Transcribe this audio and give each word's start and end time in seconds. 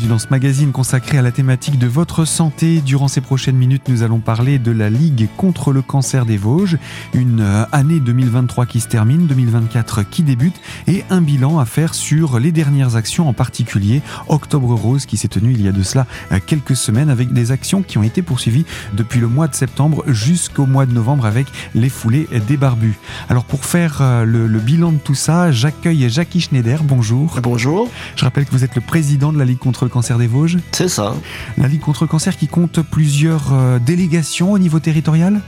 bienvenue 0.00 0.14
dans 0.14 0.18
ce 0.18 0.28
magazine 0.30 0.72
consacré 0.72 1.18
à 1.18 1.22
la 1.22 1.30
thématique 1.30 1.78
de 1.78 1.86
votre 1.86 2.24
santé. 2.24 2.80
Durant 2.80 3.06
ces 3.06 3.20
prochaines 3.20 3.56
minutes, 3.56 3.88
nous 3.88 4.02
allons 4.02 4.20
parler 4.20 4.58
de 4.58 4.70
la 4.70 4.88
Ligue 4.88 5.28
contre 5.36 5.72
le 5.72 5.82
cancer 5.82 6.24
des 6.24 6.38
Vosges, 6.38 6.78
une 7.12 7.40
euh, 7.40 7.64
année 7.70 8.00
2023 8.00 8.64
qui 8.64 8.80
se 8.80 8.88
termine, 8.88 9.26
2024 9.26 10.08
qui 10.08 10.22
débute, 10.22 10.54
et 10.86 11.04
un 11.10 11.20
bilan 11.20 11.58
à 11.58 11.66
faire 11.66 11.92
sur 11.92 12.38
les 12.38 12.50
dernières 12.50 12.96
actions, 12.96 13.28
en 13.28 13.34
particulier 13.34 14.00
Octobre 14.28 14.74
Rose 14.74 15.04
qui 15.04 15.18
s'est 15.18 15.28
tenu 15.28 15.52
il 15.52 15.60
y 15.60 15.68
a 15.68 15.72
de 15.72 15.82
cela 15.82 16.06
euh, 16.32 16.38
quelques 16.44 16.76
semaines 16.76 17.10
avec 17.10 17.32
des 17.34 17.52
actions 17.52 17.82
qui 17.82 17.98
ont 17.98 18.02
été 18.02 18.22
poursuivies 18.22 18.64
depuis 18.94 19.20
le 19.20 19.28
mois 19.28 19.48
de 19.48 19.54
septembre 19.54 20.04
jusqu'au 20.06 20.64
mois 20.64 20.86
de 20.86 20.92
novembre 20.92 21.26
avec 21.26 21.46
les 21.74 21.90
foulées 21.90 22.26
des 22.48 22.56
barbus. 22.56 22.98
Alors 23.28 23.44
pour 23.44 23.66
faire 23.66 23.98
euh, 24.00 24.24
le, 24.24 24.46
le 24.46 24.58
bilan 24.60 24.92
de 24.92 24.98
tout 24.98 25.14
ça, 25.14 25.52
j'accueille 25.52 26.08
Jackie 26.08 26.40
Schneider. 26.40 26.84
Bonjour. 26.84 27.38
Bonjour. 27.42 27.90
Je 28.16 28.24
rappelle 28.24 28.46
que 28.46 28.52
vous 28.52 28.64
êtes 28.64 28.76
le 28.76 28.80
président 28.80 29.32
de 29.32 29.38
la 29.38 29.44
Ligue 29.44 29.58
contre 29.58 29.84
le 29.84 29.89
cancer 29.90 30.18
des 30.18 30.26
Vosges. 30.26 30.58
C'est 30.72 30.88
ça. 30.88 31.14
La 31.58 31.68
Ligue 31.68 31.80
contre 31.80 32.04
le 32.04 32.08
cancer 32.08 32.36
qui 32.36 32.48
compte 32.48 32.80
plusieurs 32.82 33.52
euh, 33.52 33.78
délégations 33.78 34.52
au 34.52 34.58
niveau 34.58 34.80
territorial 34.80 35.40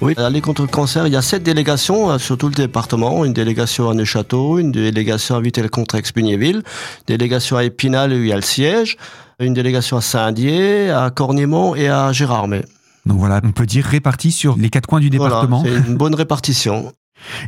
Oui, 0.00 0.14
la 0.16 0.30
Ligue 0.30 0.44
contre 0.44 0.62
le 0.62 0.68
cancer, 0.68 1.06
il 1.06 1.12
y 1.12 1.16
a 1.16 1.22
sept 1.22 1.42
délégations 1.42 2.10
euh, 2.10 2.18
sur 2.18 2.36
tout 2.36 2.48
le 2.48 2.54
département. 2.54 3.24
Une 3.24 3.32
délégation 3.32 3.88
à 3.90 3.94
Neuchâteau, 3.94 4.58
une 4.58 4.72
délégation 4.72 5.36
à 5.36 5.40
Vittel-contre-Expignéville, 5.40 6.56
une 6.56 6.62
délégation 7.06 7.56
à 7.56 7.64
Épinal 7.64 8.12
où 8.12 8.16
il 8.16 8.26
y 8.26 8.32
a 8.32 8.36
le 8.36 8.42
siège, 8.42 8.96
une 9.38 9.54
délégation 9.54 9.96
à 9.96 10.00
Saint-Dié, 10.00 10.90
à 10.90 11.10
Cornémont 11.10 11.74
et 11.74 11.88
à 11.88 12.12
Gérardmer. 12.12 12.62
Donc 13.06 13.18
voilà, 13.18 13.40
on 13.42 13.52
peut 13.52 13.66
dire 13.66 13.84
répartis 13.84 14.32
sur 14.32 14.56
les 14.56 14.68
quatre 14.70 14.86
coins 14.86 15.00
du 15.00 15.10
département. 15.10 15.62
Voilà, 15.62 15.82
c'est 15.82 15.88
une 15.88 15.96
bonne 15.96 16.14
répartition. 16.14 16.92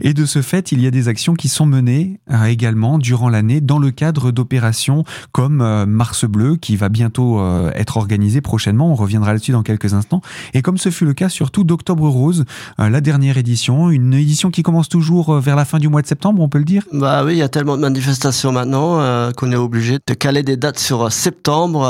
Et 0.00 0.14
de 0.14 0.26
ce 0.26 0.42
fait, 0.42 0.72
il 0.72 0.80
y 0.80 0.86
a 0.86 0.90
des 0.90 1.08
actions 1.08 1.34
qui 1.34 1.48
sont 1.48 1.66
menées 1.66 2.20
euh, 2.30 2.44
également 2.44 2.98
durant 2.98 3.28
l'année 3.28 3.60
dans 3.60 3.78
le 3.78 3.90
cadre 3.90 4.30
d'opérations 4.30 5.04
comme 5.32 5.60
euh, 5.60 5.86
Mars 5.86 6.24
Bleu 6.24 6.56
qui 6.56 6.76
va 6.76 6.88
bientôt 6.88 7.40
euh, 7.40 7.70
être 7.74 7.96
organisée 7.96 8.40
prochainement. 8.40 8.90
On 8.90 8.94
reviendra 8.94 9.32
là-dessus 9.32 9.52
dans 9.52 9.62
quelques 9.62 9.94
instants. 9.94 10.20
Et 10.54 10.62
comme 10.62 10.78
ce 10.78 10.90
fut 10.90 11.04
le 11.04 11.14
cas 11.14 11.28
surtout 11.28 11.64
d'Octobre 11.64 12.08
Rose, 12.08 12.44
la 12.78 13.00
dernière 13.00 13.38
édition, 13.38 13.90
une 13.90 14.14
édition 14.14 14.50
qui 14.50 14.62
commence 14.62 14.88
toujours 14.88 15.38
vers 15.38 15.56
la 15.56 15.64
fin 15.64 15.78
du 15.78 15.88
mois 15.88 16.02
de 16.02 16.06
septembre, 16.06 16.42
on 16.42 16.48
peut 16.48 16.58
le 16.58 16.64
dire? 16.64 16.84
Bah 16.92 17.24
oui, 17.24 17.34
il 17.34 17.38
y 17.38 17.42
a 17.42 17.48
tellement 17.48 17.76
de 17.76 17.82
manifestations 17.82 18.52
maintenant 18.52 19.32
qu'on 19.36 19.52
est 19.52 19.56
obligé 19.56 19.98
de 20.06 20.14
caler 20.14 20.42
des 20.42 20.56
dates 20.56 20.78
sur 20.78 21.10
septembre 21.12 21.86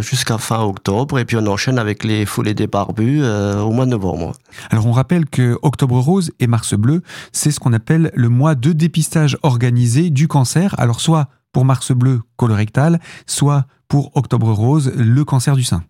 jusqu'à 0.00 0.38
fin 0.38 0.60
octobre 0.60 1.18
et 1.18 1.24
puis 1.24 1.36
on 1.36 1.46
enchaîne 1.46 1.78
avec 1.78 2.04
les 2.04 2.26
foulées 2.26 2.54
des 2.54 2.66
barbus 2.66 3.22
au 3.22 3.70
mois 3.70 3.86
de 3.86 3.90
novembre. 3.90 4.32
Alors 4.70 4.86
on 4.86 4.92
rappelle 4.92 5.26
que 5.26 5.58
Octobre 5.62 5.98
Rose 5.98 6.30
et 6.40 6.46
Mars 6.46 6.74
Bleu, 6.74 6.91
c'est 7.32 7.50
ce 7.50 7.60
qu'on 7.60 7.72
appelle 7.72 8.10
le 8.14 8.28
mois 8.28 8.54
de 8.54 8.72
dépistage 8.72 9.38
organisé 9.42 10.10
du 10.10 10.28
cancer. 10.28 10.74
Alors 10.78 11.00
soit 11.00 11.28
pour 11.52 11.64
Mars 11.64 11.92
Bleu 11.92 12.20
colorectal, 12.36 13.00
soit 13.26 13.66
pour 13.88 14.10
Octobre 14.16 14.50
Rose, 14.52 14.92
le 14.96 15.24
cancer 15.24 15.54
du 15.54 15.64
sein. 15.64 15.82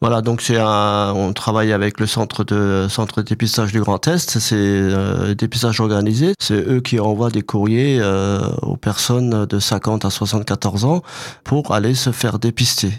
Voilà, 0.00 0.22
donc 0.22 0.40
c'est 0.40 0.58
on 0.60 1.32
travaille 1.32 1.72
avec 1.72 2.00
le 2.00 2.06
centre 2.06 2.42
de 2.42 2.86
centre 2.88 3.22
dépistage 3.22 3.70
du 3.70 3.80
Grand 3.80 4.08
Est. 4.08 4.38
C'est 4.38 4.56
euh, 4.56 5.34
dépistage 5.34 5.80
organisé. 5.80 6.32
C'est 6.40 6.66
eux 6.66 6.80
qui 6.80 6.98
envoient 6.98 7.30
des 7.30 7.42
courriers 7.42 7.98
euh, 8.00 8.40
aux 8.62 8.76
personnes 8.76 9.44
de 9.46 9.58
50 9.58 10.04
à 10.04 10.10
74 10.10 10.84
ans 10.86 11.02
pour 11.44 11.72
aller 11.72 11.94
se 11.94 12.10
faire 12.10 12.38
dépister. 12.38 12.92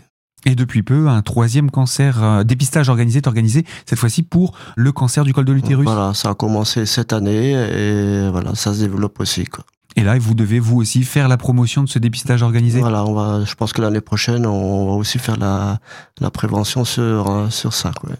Et 0.45 0.55
depuis 0.55 0.81
peu, 0.81 1.07
un 1.07 1.21
troisième 1.21 1.69
cancer, 1.69 2.23
euh, 2.23 2.43
dépistage 2.43 2.89
organisé 2.89 3.19
est 3.19 3.27
organisé, 3.27 3.65
cette 3.85 3.99
fois-ci 3.99 4.23
pour 4.23 4.57
le 4.75 4.91
cancer 4.91 5.23
du 5.23 5.33
col 5.33 5.45
de 5.45 5.53
l'utérus. 5.53 5.85
Voilà, 5.85 6.13
ça 6.13 6.31
a 6.31 6.33
commencé 6.33 6.85
cette 6.85 7.13
année 7.13 7.51
et 7.51 8.29
voilà, 8.31 8.55
ça 8.55 8.73
se 8.73 8.79
développe 8.79 9.19
aussi. 9.19 9.45
Quoi. 9.45 9.63
Et 9.95 10.03
là, 10.03 10.17
vous 10.17 10.33
devez 10.33 10.59
vous 10.59 10.77
aussi 10.77 11.03
faire 11.03 11.27
la 11.27 11.37
promotion 11.37 11.83
de 11.83 11.89
ce 11.89 11.99
dépistage 11.99 12.41
organisé. 12.41 12.79
Voilà, 12.79 13.05
on 13.05 13.13
va, 13.13 13.43
je 13.45 13.53
pense 13.55 13.73
que 13.73 13.81
l'année 13.81 14.01
prochaine, 14.01 14.45
on 14.45 14.87
va 14.87 14.93
aussi 14.93 15.19
faire 15.19 15.37
la, 15.37 15.79
la 16.19 16.31
prévention 16.31 16.85
sur, 16.85 17.29
euh, 17.29 17.49
sur 17.49 17.73
ça. 17.73 17.91
Quoi. 17.99 18.11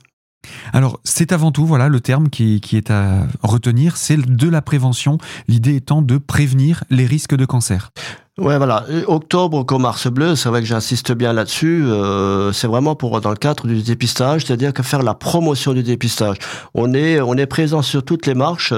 Alors, 0.74 1.00
c'est 1.04 1.32
avant 1.32 1.52
tout, 1.52 1.66
voilà, 1.66 1.88
le 1.88 2.00
terme 2.02 2.30
qui, 2.30 2.62
qui 2.62 2.76
est 2.76 2.92
à 2.92 3.28
retenir, 3.42 3.98
c'est 3.98 4.18
de 4.18 4.50
la 4.50 4.62
prévention. 4.62 5.18
L'idée 5.48 5.76
étant 5.76 6.02
de 6.02 6.18
prévenir 6.18 6.84
les 6.90 7.06
risques 7.06 7.36
de 7.36 7.46
cancer. 7.46 7.92
Ouais, 8.38 8.58
voilà. 8.58 8.86
Octobre 9.08 9.66
comme 9.66 9.82
Mars 9.82 10.08
Bleu, 10.08 10.38
c'est 10.38 10.48
vrai 10.48 10.62
que 10.62 10.66
j'insiste 10.68 11.12
bien 11.12 11.34
là-dessus. 11.34 11.84
Euh, 11.86 12.54
c'est 12.54 12.66
vraiment 12.66 12.96
pour 12.96 13.20
dans 13.20 13.30
le 13.30 13.36
cadre 13.36 13.68
du 13.68 13.82
dépistage, 13.84 14.46
c'est-à-dire 14.46 14.72
que 14.72 14.84
faire 14.84 15.04
la 15.04 15.14
promotion 15.14 15.74
du 15.74 15.84
dépistage. 15.84 16.38
On 16.74 16.94
est 16.94 17.20
on 17.20 17.34
est 17.36 17.46
présent 17.46 17.82
sur 17.82 18.04
toutes 18.06 18.26
les 18.28 18.34
marches 18.34 18.74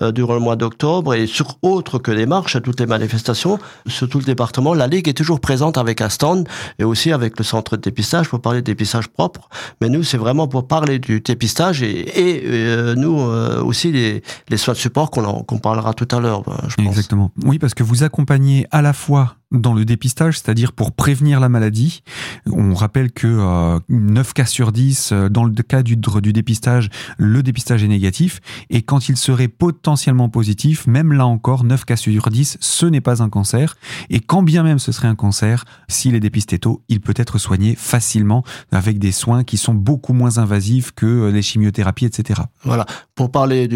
euh, 0.00 0.10
durant 0.10 0.34
le 0.34 0.40
mois 0.40 0.56
d'octobre 0.56 1.14
et 1.14 1.28
sur 1.28 1.56
autres 1.62 2.00
que 2.00 2.10
les 2.10 2.26
marches, 2.26 2.60
toutes 2.60 2.80
les 2.80 2.86
manifestations, 2.86 3.60
sur 3.86 4.08
tout 4.08 4.18
le 4.18 4.24
département. 4.24 4.74
La 4.74 4.88
ligue 4.88 5.06
est 5.08 5.16
toujours 5.16 5.38
présente 5.38 5.78
avec 5.78 6.00
un 6.00 6.08
stand 6.08 6.48
et 6.80 6.84
aussi 6.84 7.12
avec 7.12 7.38
le 7.38 7.44
centre 7.44 7.76
de 7.76 7.82
dépistage 7.82 8.28
pour 8.28 8.40
parler 8.40 8.60
de 8.60 8.66
dépistage 8.66 9.06
propre. 9.06 9.48
Mais 9.80 9.88
nous, 9.88 10.02
c'est 10.02 10.18
vraiment 10.18 10.48
pour 10.48 10.66
parler 10.66 10.98
du 10.98 11.20
dépistage 11.20 11.80
et, 11.80 12.00
et 12.18 12.42
euh, 12.44 12.96
nous 12.96 13.20
euh, 13.20 13.62
aussi 13.62 13.92
les, 13.92 14.24
les 14.48 14.56
soins 14.56 14.74
de 14.74 14.78
support 14.78 15.12
qu'on 15.12 15.44
qu'on 15.44 15.58
parlera 15.58 15.94
tout 15.94 16.08
à 16.10 16.18
l'heure. 16.18 16.42
Je 16.66 16.74
pense. 16.74 16.86
Exactement. 16.86 17.30
Oui, 17.44 17.60
parce 17.60 17.74
que 17.74 17.84
vous 17.84 18.02
accompagnez 18.02 18.66
à 18.72 18.82
la 18.82 18.92
fois 18.92 19.05
foi 19.06 19.36
dans 19.52 19.74
le 19.74 19.84
dépistage, 19.84 20.38
c'est-à-dire 20.38 20.72
pour 20.72 20.92
prévenir 20.92 21.38
la 21.38 21.48
maladie. 21.48 22.02
On 22.50 22.74
rappelle 22.74 23.12
que 23.12 23.26
euh, 23.26 23.78
9 23.88 24.32
cas 24.32 24.44
sur 24.44 24.72
10, 24.72 25.10
euh, 25.12 25.28
dans 25.28 25.44
le 25.44 25.52
cas 25.62 25.82
du, 25.82 25.96
dépistage, 25.96 26.88
le 27.16 27.42
dépistage 27.42 27.84
est 27.84 27.88
négatif. 27.88 28.40
Et 28.70 28.82
quand 28.82 29.08
il 29.08 29.16
serait 29.16 29.48
potentiellement 29.48 30.28
positif, 30.28 30.86
même 30.86 31.12
là 31.12 31.26
encore, 31.26 31.62
9 31.62 31.84
cas 31.84 31.96
sur 31.96 32.28
10, 32.28 32.58
ce 32.60 32.86
n'est 32.86 33.00
pas 33.00 33.22
un 33.22 33.28
cancer. 33.28 33.76
Et 34.10 34.18
quand 34.20 34.42
bien 34.42 34.64
même 34.64 34.80
ce 34.80 34.90
serait 34.90 35.08
un 35.08 35.14
cancer, 35.14 35.64
s'il 35.86 36.14
est 36.16 36.20
dépisté 36.20 36.58
tôt, 36.58 36.82
il 36.88 37.00
peut 37.00 37.14
être 37.16 37.38
soigné 37.38 37.76
facilement 37.76 38.42
avec 38.72 38.98
des 38.98 39.12
soins 39.12 39.44
qui 39.44 39.58
sont 39.58 39.74
beaucoup 39.74 40.12
moins 40.12 40.38
invasifs 40.38 40.92
que 40.92 41.30
les 41.30 41.42
chimiothérapies, 41.42 42.06
etc. 42.06 42.40
Voilà. 42.64 42.84
Pour 43.14 43.30
parler 43.30 43.68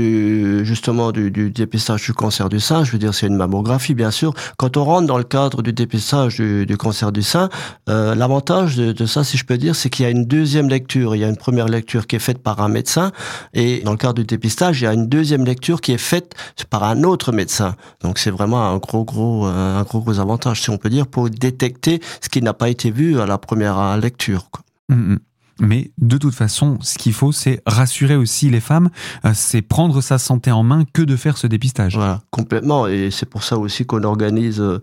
justement 0.64 1.12
du, 1.12 1.30
du 1.30 1.50
dépistage 1.50 2.04
du 2.04 2.12
cancer 2.12 2.48
du 2.48 2.60
sein, 2.60 2.82
je 2.82 2.92
veux 2.92 2.98
dire, 2.98 3.14
c'est 3.14 3.28
une 3.28 3.36
mammographie, 3.36 3.94
bien 3.94 4.10
sûr. 4.10 4.34
Quand 4.56 4.76
on 4.76 4.84
rentre 4.84 5.06
dans 5.06 5.18
le 5.18 5.24
cadre 5.24 5.60
du 5.62 5.69
dépistage 5.72 6.36
du, 6.36 6.66
du 6.66 6.76
cancer 6.76 7.12
du 7.12 7.22
sein, 7.22 7.48
euh, 7.88 8.14
l'avantage 8.14 8.76
de, 8.76 8.92
de, 8.92 9.06
ça, 9.06 9.24
si 9.24 9.36
je 9.36 9.44
peux 9.44 9.58
dire, 9.58 9.74
c'est 9.74 9.90
qu'il 9.90 10.04
y 10.04 10.06
a 10.06 10.10
une 10.10 10.24
deuxième 10.24 10.68
lecture. 10.68 11.14
Il 11.14 11.20
y 11.20 11.24
a 11.24 11.28
une 11.28 11.36
première 11.36 11.68
lecture 11.68 12.06
qui 12.06 12.16
est 12.16 12.20
faite 12.20 12.38
par 12.38 12.60
un 12.60 12.68
médecin, 12.68 13.12
et 13.54 13.80
dans 13.80 13.92
le 13.92 13.96
cadre 13.96 14.14
du 14.14 14.24
dépistage, 14.24 14.80
il 14.80 14.84
y 14.84 14.86
a 14.86 14.92
une 14.92 15.08
deuxième 15.08 15.44
lecture 15.44 15.80
qui 15.80 15.92
est 15.92 15.98
faite 15.98 16.34
par 16.70 16.84
un 16.84 17.02
autre 17.04 17.32
médecin. 17.32 17.76
Donc 18.02 18.18
c'est 18.18 18.30
vraiment 18.30 18.70
un 18.70 18.78
gros, 18.78 19.04
gros, 19.04 19.44
un 19.46 19.82
gros, 19.82 20.00
gros 20.00 20.18
avantage, 20.18 20.62
si 20.62 20.70
on 20.70 20.78
peut 20.78 20.90
dire, 20.90 21.06
pour 21.06 21.30
détecter 21.30 22.00
ce 22.20 22.28
qui 22.28 22.42
n'a 22.42 22.54
pas 22.54 22.68
été 22.68 22.90
vu 22.90 23.20
à 23.20 23.26
la 23.26 23.38
première 23.38 23.96
lecture. 23.96 24.50
Quoi. 24.50 24.62
Mmh, 24.88 25.12
mmh. 25.14 25.18
Mais 25.60 25.92
de 25.98 26.16
toute 26.16 26.34
façon, 26.34 26.78
ce 26.80 26.96
qu'il 26.96 27.12
faut, 27.12 27.32
c'est 27.32 27.62
rassurer 27.66 28.16
aussi 28.16 28.48
les 28.48 28.60
femmes, 28.60 28.88
euh, 29.26 29.32
c'est 29.34 29.60
prendre 29.60 30.00
sa 30.00 30.18
santé 30.18 30.50
en 30.50 30.62
main 30.62 30.84
que 30.92 31.02
de 31.02 31.16
faire 31.16 31.36
ce 31.36 31.46
dépistage. 31.46 31.96
Voilà, 31.96 32.22
complètement. 32.30 32.86
Et 32.86 33.10
c'est 33.10 33.26
pour 33.26 33.42
ça 33.42 33.58
aussi 33.58 33.84
qu'on 33.84 34.02
organise, 34.04 34.60
euh, 34.60 34.80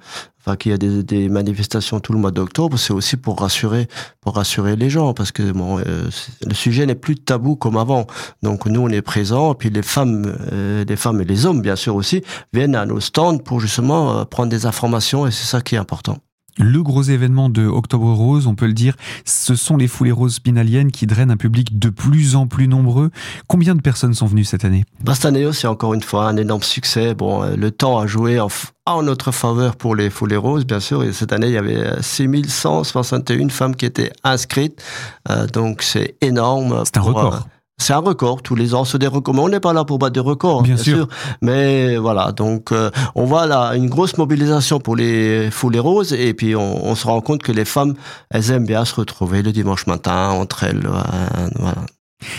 qu'il 0.55 0.71
y 0.71 0.73
a 0.73 0.77
des, 0.77 1.03
des, 1.03 1.29
manifestations 1.29 1.99
tout 1.99 2.13
le 2.13 2.19
mois 2.19 2.31
d'octobre. 2.31 2.77
C'est 2.77 2.93
aussi 2.93 3.17
pour 3.17 3.39
rassurer, 3.39 3.87
pour 4.21 4.35
rassurer 4.35 4.75
les 4.75 4.89
gens, 4.89 5.13
parce 5.13 5.31
que 5.31 5.51
bon, 5.51 5.79
euh, 5.79 6.09
le 6.45 6.53
sujet 6.53 6.85
n'est 6.85 6.95
plus 6.95 7.15
tabou 7.15 7.55
comme 7.55 7.77
avant. 7.77 8.07
Donc 8.43 8.65
nous, 8.65 8.81
on 8.81 8.89
est 8.89 9.01
présents, 9.01 9.53
puis 9.55 9.69
les 9.69 9.81
femmes, 9.81 10.35
euh, 10.51 10.85
les 10.87 10.95
femmes 10.95 11.21
et 11.21 11.25
les 11.25 11.45
hommes, 11.45 11.61
bien 11.61 11.75
sûr 11.75 11.95
aussi, 11.95 12.21
viennent 12.53 12.75
à 12.75 12.85
nos 12.85 12.99
stands 12.99 13.39
pour 13.39 13.59
justement 13.59 14.25
prendre 14.25 14.49
des 14.49 14.65
informations, 14.65 15.27
et 15.27 15.31
c'est 15.31 15.45
ça 15.45 15.61
qui 15.61 15.75
est 15.75 15.79
important. 15.79 16.17
Le 16.57 16.81
gros 16.81 17.03
événement 17.03 17.49
de 17.49 17.65
Octobre 17.65 18.11
Rose, 18.13 18.47
on 18.47 18.55
peut 18.55 18.67
le 18.67 18.73
dire, 18.73 18.95
ce 19.25 19.55
sont 19.55 19.77
les 19.77 19.87
foulées 19.87 20.11
roses 20.11 20.35
spinaliennes 20.35 20.91
qui 20.91 21.05
drainent 21.05 21.31
un 21.31 21.37
public 21.37 21.77
de 21.77 21.89
plus 21.89 22.35
en 22.35 22.47
plus 22.47 22.67
nombreux. 22.67 23.11
Combien 23.47 23.75
de 23.75 23.81
personnes 23.81 24.13
sont 24.13 24.25
venues 24.25 24.43
cette 24.43 24.65
année? 24.65 24.83
Bah, 25.03 25.13
Cette 25.13 25.25
année, 25.25 25.47
c'est 25.53 25.67
encore 25.67 25.93
une 25.93 26.01
fois 26.01 26.27
un 26.27 26.37
énorme 26.37 26.63
succès. 26.63 27.13
Bon, 27.13 27.43
le 27.55 27.71
temps 27.71 27.99
a 27.99 28.07
joué 28.07 28.39
en, 28.39 28.47
en 28.85 29.03
notre 29.03 29.31
faveur 29.31 29.75
pour 29.75 29.95
les 29.95 30.09
foulées 30.09 30.37
roses, 30.37 30.65
bien 30.65 30.79
sûr. 30.79 31.03
Et 31.03 31.13
cette 31.13 31.33
année, 31.33 31.47
il 31.47 31.53
y 31.53 31.57
avait 31.57 32.01
6161 32.01 33.49
femmes 33.49 33.75
qui 33.75 33.85
étaient 33.85 34.11
inscrites. 34.23 34.81
Euh, 35.29 35.45
donc, 35.47 35.83
c'est 35.83 36.15
énorme. 36.21 36.83
C'est 36.85 36.97
un 36.97 37.01
record. 37.01 37.35
Euh, 37.35 37.56
c'est 37.79 37.93
un 37.93 37.99
record. 37.99 38.41
Tous 38.41 38.55
les 38.55 38.73
ans, 38.73 38.83
c'est 38.85 38.97
des 38.97 39.07
records. 39.07 39.33
Mais 39.33 39.41
on 39.41 39.49
n'est 39.49 39.59
pas 39.59 39.73
là 39.73 39.85
pour 39.85 39.99
battre 39.99 40.13
des 40.13 40.19
records, 40.19 40.63
bien, 40.63 40.75
bien 40.75 40.83
sûr. 40.83 40.97
sûr. 40.97 41.07
Mais 41.41 41.95
voilà, 41.97 42.31
donc 42.31 42.71
euh, 42.71 42.89
on 43.15 43.25
voit 43.25 43.45
là 43.45 43.75
une 43.75 43.87
grosse 43.87 44.17
mobilisation 44.17 44.79
pour 44.79 44.95
les 44.95 45.49
foulées 45.51 45.79
roses, 45.79 46.13
et 46.13 46.33
puis 46.33 46.55
on, 46.55 46.85
on, 46.85 46.95
se 46.95 47.07
rend 47.07 47.21
compte 47.21 47.43
que 47.43 47.51
les 47.51 47.65
femmes, 47.65 47.93
elles 48.29 48.51
aiment 48.51 48.65
bien 48.65 48.83
se 48.83 48.95
retrouver 48.95 49.41
le 49.41 49.51
dimanche 49.51 49.87
matin 49.87 50.29
entre 50.31 50.63
elles. 50.63 50.85
Euh, 50.85 51.49
voilà. 51.55 51.85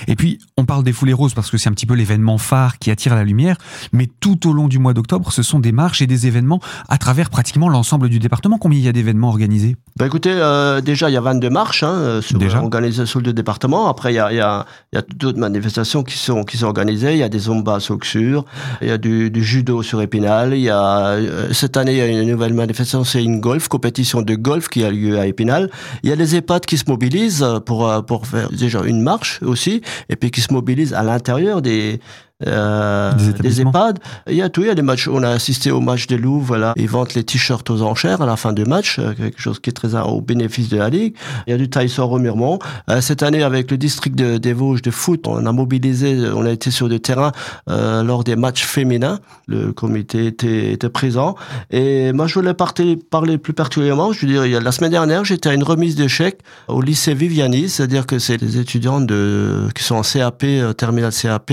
Et 0.08 0.16
puis, 0.16 0.38
on 0.56 0.64
parle 0.64 0.82
des 0.82 0.92
foulées 0.92 1.12
roses 1.12 1.34
parce 1.34 1.50
que 1.50 1.58
c'est 1.58 1.68
un 1.68 1.72
petit 1.72 1.86
peu 1.86 1.94
l'événement 1.94 2.38
phare 2.38 2.78
qui 2.78 2.90
attire 2.90 3.14
la 3.14 3.24
lumière, 3.24 3.56
mais 3.92 4.08
tout 4.20 4.48
au 4.48 4.52
long 4.52 4.68
du 4.68 4.78
mois 4.78 4.92
d'octobre, 4.92 5.32
ce 5.32 5.42
sont 5.42 5.60
des 5.60 5.72
marches 5.72 6.02
et 6.02 6.06
des 6.06 6.26
événements 6.26 6.60
à 6.88 6.98
travers 6.98 7.30
pratiquement 7.30 7.68
l'ensemble 7.68 8.08
du 8.08 8.18
département. 8.18 8.58
Combien 8.58 8.78
il 8.78 8.84
y 8.84 8.88
a 8.88 8.92
d'événements 8.92 9.28
organisés? 9.28 9.76
Bah 9.96 10.06
Écoutez, 10.06 10.32
euh, 10.32 10.80
déjà, 10.80 11.10
il 11.10 11.12
y 11.12 11.16
a 11.16 11.20
22 11.20 11.50
marches 11.50 11.82
hein, 11.82 11.92
euh, 11.92 12.22
sur, 12.22 12.38
déjà. 12.38 12.60
organisées 12.60 13.06
sur 13.06 13.20
le 13.20 13.32
département. 13.32 13.88
Après, 13.88 14.12
il 14.12 14.16
y 14.16 14.18
a, 14.18 14.32
y 14.32 14.40
a, 14.40 14.66
y 14.92 14.96
a 14.96 15.02
d'autres 15.16 15.38
manifestations 15.38 16.02
qui 16.02 16.16
sont, 16.16 16.42
qui 16.42 16.56
sont 16.56 16.66
organisées. 16.66 17.12
Il 17.12 17.18
y 17.18 17.22
a 17.22 17.28
des 17.28 17.38
zombas 17.38 17.80
sur 17.80 17.98
Xur, 17.98 18.44
il 18.82 18.88
y 18.88 18.90
a 18.90 18.98
du, 18.98 19.30
du, 19.30 19.44
judo 19.44 19.82
sur 19.82 20.02
Épinal. 20.02 20.54
Il 20.54 20.60
y 20.60 20.70
a, 20.70 21.10
euh, 21.10 21.52
cette 21.52 21.76
année, 21.76 21.92
il 21.92 21.98
y 21.98 22.00
a 22.00 22.06
une 22.06 22.28
nouvelle 22.28 22.54
manifestation, 22.54 23.04
c'est 23.04 23.22
une 23.22 23.40
golf, 23.40 23.68
compétition 23.68 24.22
de 24.22 24.34
golf 24.34 24.68
qui 24.68 24.82
a 24.84 24.90
lieu 24.90 25.18
à 25.18 25.26
Épinal. 25.26 25.70
Il 26.02 26.10
y 26.10 26.12
a 26.12 26.16
les 26.16 26.34
EHPAD 26.34 26.66
qui 26.66 26.78
se 26.78 26.84
mobilisent 26.88 27.46
pour, 27.64 28.04
pour 28.06 28.26
faire 28.26 28.50
déjà 28.50 28.82
une 28.84 29.02
marche 29.02 29.40
aussi 29.42 29.67
et 30.08 30.16
puis 30.16 30.30
qui 30.30 30.40
se 30.40 30.52
mobilisent 30.52 30.94
à 30.94 31.02
l'intérieur 31.02 31.62
des, 31.62 32.00
euh, 32.46 33.12
des, 33.40 33.60
EHPAD. 33.60 33.98
Il 34.28 34.36
y 34.36 34.42
a 34.42 34.48
tout, 34.48 34.60
il 34.60 34.68
y 34.68 34.70
a 34.70 34.74
des 34.74 34.82
matchs. 34.82 35.08
On 35.08 35.22
a 35.24 35.30
assisté 35.30 35.72
au 35.72 35.80
match 35.80 36.06
des 36.06 36.16
Loups, 36.16 36.40
voilà. 36.40 36.72
Ils 36.76 36.88
vendent 36.88 37.12
les 37.14 37.24
t-shirts 37.24 37.68
aux 37.70 37.82
enchères 37.82 38.22
à 38.22 38.26
la 38.26 38.36
fin 38.36 38.52
du 38.52 38.64
match, 38.64 38.98
euh, 38.98 39.12
quelque 39.14 39.40
chose 39.40 39.58
qui 39.58 39.70
est 39.70 39.72
très 39.72 39.96
au 39.96 40.20
bénéfice 40.20 40.68
de 40.68 40.76
la 40.76 40.88
Ligue. 40.88 41.14
Il 41.46 41.50
y 41.50 41.52
a 41.52 41.56
du 41.56 41.68
Tyson 41.68 42.04
au 42.04 42.18
Murmont. 42.18 42.60
Euh, 42.90 43.00
cette 43.00 43.24
année, 43.24 43.42
avec 43.42 43.70
le 43.70 43.76
district 43.76 44.16
de, 44.16 44.38
des 44.38 44.52
Vosges 44.52 44.82
de 44.82 44.90
foot, 44.92 45.26
on 45.26 45.44
a 45.46 45.52
mobilisé, 45.52 46.16
on 46.32 46.44
a 46.44 46.50
été 46.50 46.70
sur 46.70 46.88
le 46.88 47.00
terrain 47.00 47.32
euh, 47.68 48.04
lors 48.04 48.22
des 48.22 48.36
matchs 48.36 48.64
féminins. 48.64 49.18
Le 49.48 49.72
comité 49.72 50.26
était, 50.26 50.72
était 50.72 50.90
présent. 50.90 51.34
Et 51.70 52.12
moi, 52.12 52.28
je 52.28 52.34
voulais 52.34 52.54
parler, 52.54 52.96
parler 52.96 53.38
plus 53.38 53.52
particulièrement. 53.52 54.12
Je 54.12 54.24
veux 54.24 54.32
dire, 54.32 54.46
il 54.46 54.52
y 54.52 54.56
a, 54.56 54.60
la 54.60 54.72
semaine 54.72 54.92
dernière, 54.92 55.24
j'étais 55.24 55.48
à 55.48 55.54
une 55.54 55.64
remise 55.64 55.96
de 55.96 56.06
chèques 56.06 56.40
au 56.68 56.80
lycée 56.82 57.14
Viviani, 57.14 57.68
c'est-à-dire 57.68 58.06
que 58.06 58.20
c'est 58.20 58.36
des 58.36 58.58
étudiants 58.58 59.00
de, 59.00 59.68
qui 59.74 59.82
sont 59.82 59.96
en 59.96 60.02
CAP, 60.02 60.46
terminal 60.76 61.12
CAP, 61.12 61.52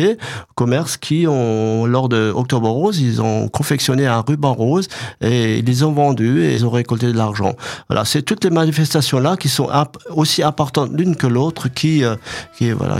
commerce 0.53 0.74
qui 0.99 1.25
ont, 1.27 1.85
lors 1.85 2.09
de 2.09 2.31
Octobre 2.35 2.69
Rose, 2.69 2.99
ils 2.99 3.21
ont 3.21 3.47
confectionné 3.47 4.05
un 4.07 4.21
ruban 4.21 4.53
rose 4.53 4.87
et 5.21 5.59
ils 5.59 5.65
les 5.65 5.83
ont 5.83 5.91
vendus 5.91 6.43
et 6.43 6.53
ils 6.53 6.65
ont 6.65 6.69
récolté 6.69 7.07
de 7.07 7.17
l'argent. 7.17 7.53
Voilà, 7.89 8.05
c'est 8.05 8.21
toutes 8.21 8.43
les 8.43 8.49
manifestations 8.49 9.19
là 9.19 9.37
qui 9.37 9.49
sont 9.49 9.69
aussi 10.09 10.43
importantes 10.43 10.91
l'une 10.93 11.15
que 11.15 11.27
l'autre 11.27 11.69
qui, 11.69 12.03
euh, 12.03 12.15
euh, 12.61 12.99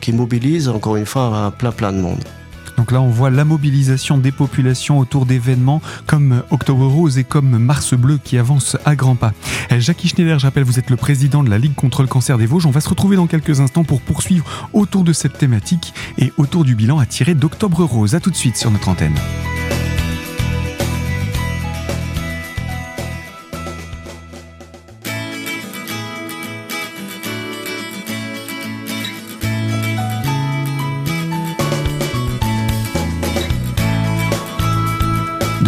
qui 0.00 0.12
mobilisent 0.12 0.68
encore 0.68 0.96
une 0.96 1.06
fois 1.06 1.52
plein 1.58 1.72
plein 1.72 1.92
de 1.92 1.98
monde. 1.98 2.22
Donc 2.82 2.90
là, 2.90 3.00
on 3.00 3.10
voit 3.10 3.30
la 3.30 3.44
mobilisation 3.44 4.18
des 4.18 4.32
populations 4.32 4.98
autour 4.98 5.24
d'événements 5.24 5.80
comme 6.04 6.42
Octobre 6.50 6.84
Rose 6.84 7.16
et 7.16 7.22
comme 7.22 7.56
Mars 7.58 7.94
Bleu 7.94 8.18
qui 8.18 8.38
avancent 8.38 8.76
à 8.84 8.96
grands 8.96 9.14
pas. 9.14 9.32
Eh, 9.70 9.80
Jackie 9.80 10.08
Schneider, 10.08 10.40
j'appelle, 10.40 10.64
vous 10.64 10.80
êtes 10.80 10.90
le 10.90 10.96
président 10.96 11.44
de 11.44 11.48
la 11.48 11.58
Ligue 11.58 11.76
contre 11.76 12.02
le 12.02 12.08
cancer 12.08 12.38
des 12.38 12.46
Vosges. 12.46 12.66
On 12.66 12.72
va 12.72 12.80
se 12.80 12.88
retrouver 12.88 13.14
dans 13.14 13.28
quelques 13.28 13.60
instants 13.60 13.84
pour 13.84 14.00
poursuivre 14.00 14.44
autour 14.72 15.04
de 15.04 15.12
cette 15.12 15.38
thématique 15.38 15.94
et 16.18 16.32
autour 16.38 16.64
du 16.64 16.74
bilan 16.74 16.98
à 16.98 17.06
tirer 17.06 17.36
d'Octobre 17.36 17.84
Rose. 17.84 18.16
A 18.16 18.20
tout 18.20 18.32
de 18.32 18.36
suite 18.36 18.56
sur 18.56 18.72
notre 18.72 18.88
antenne. 18.88 19.14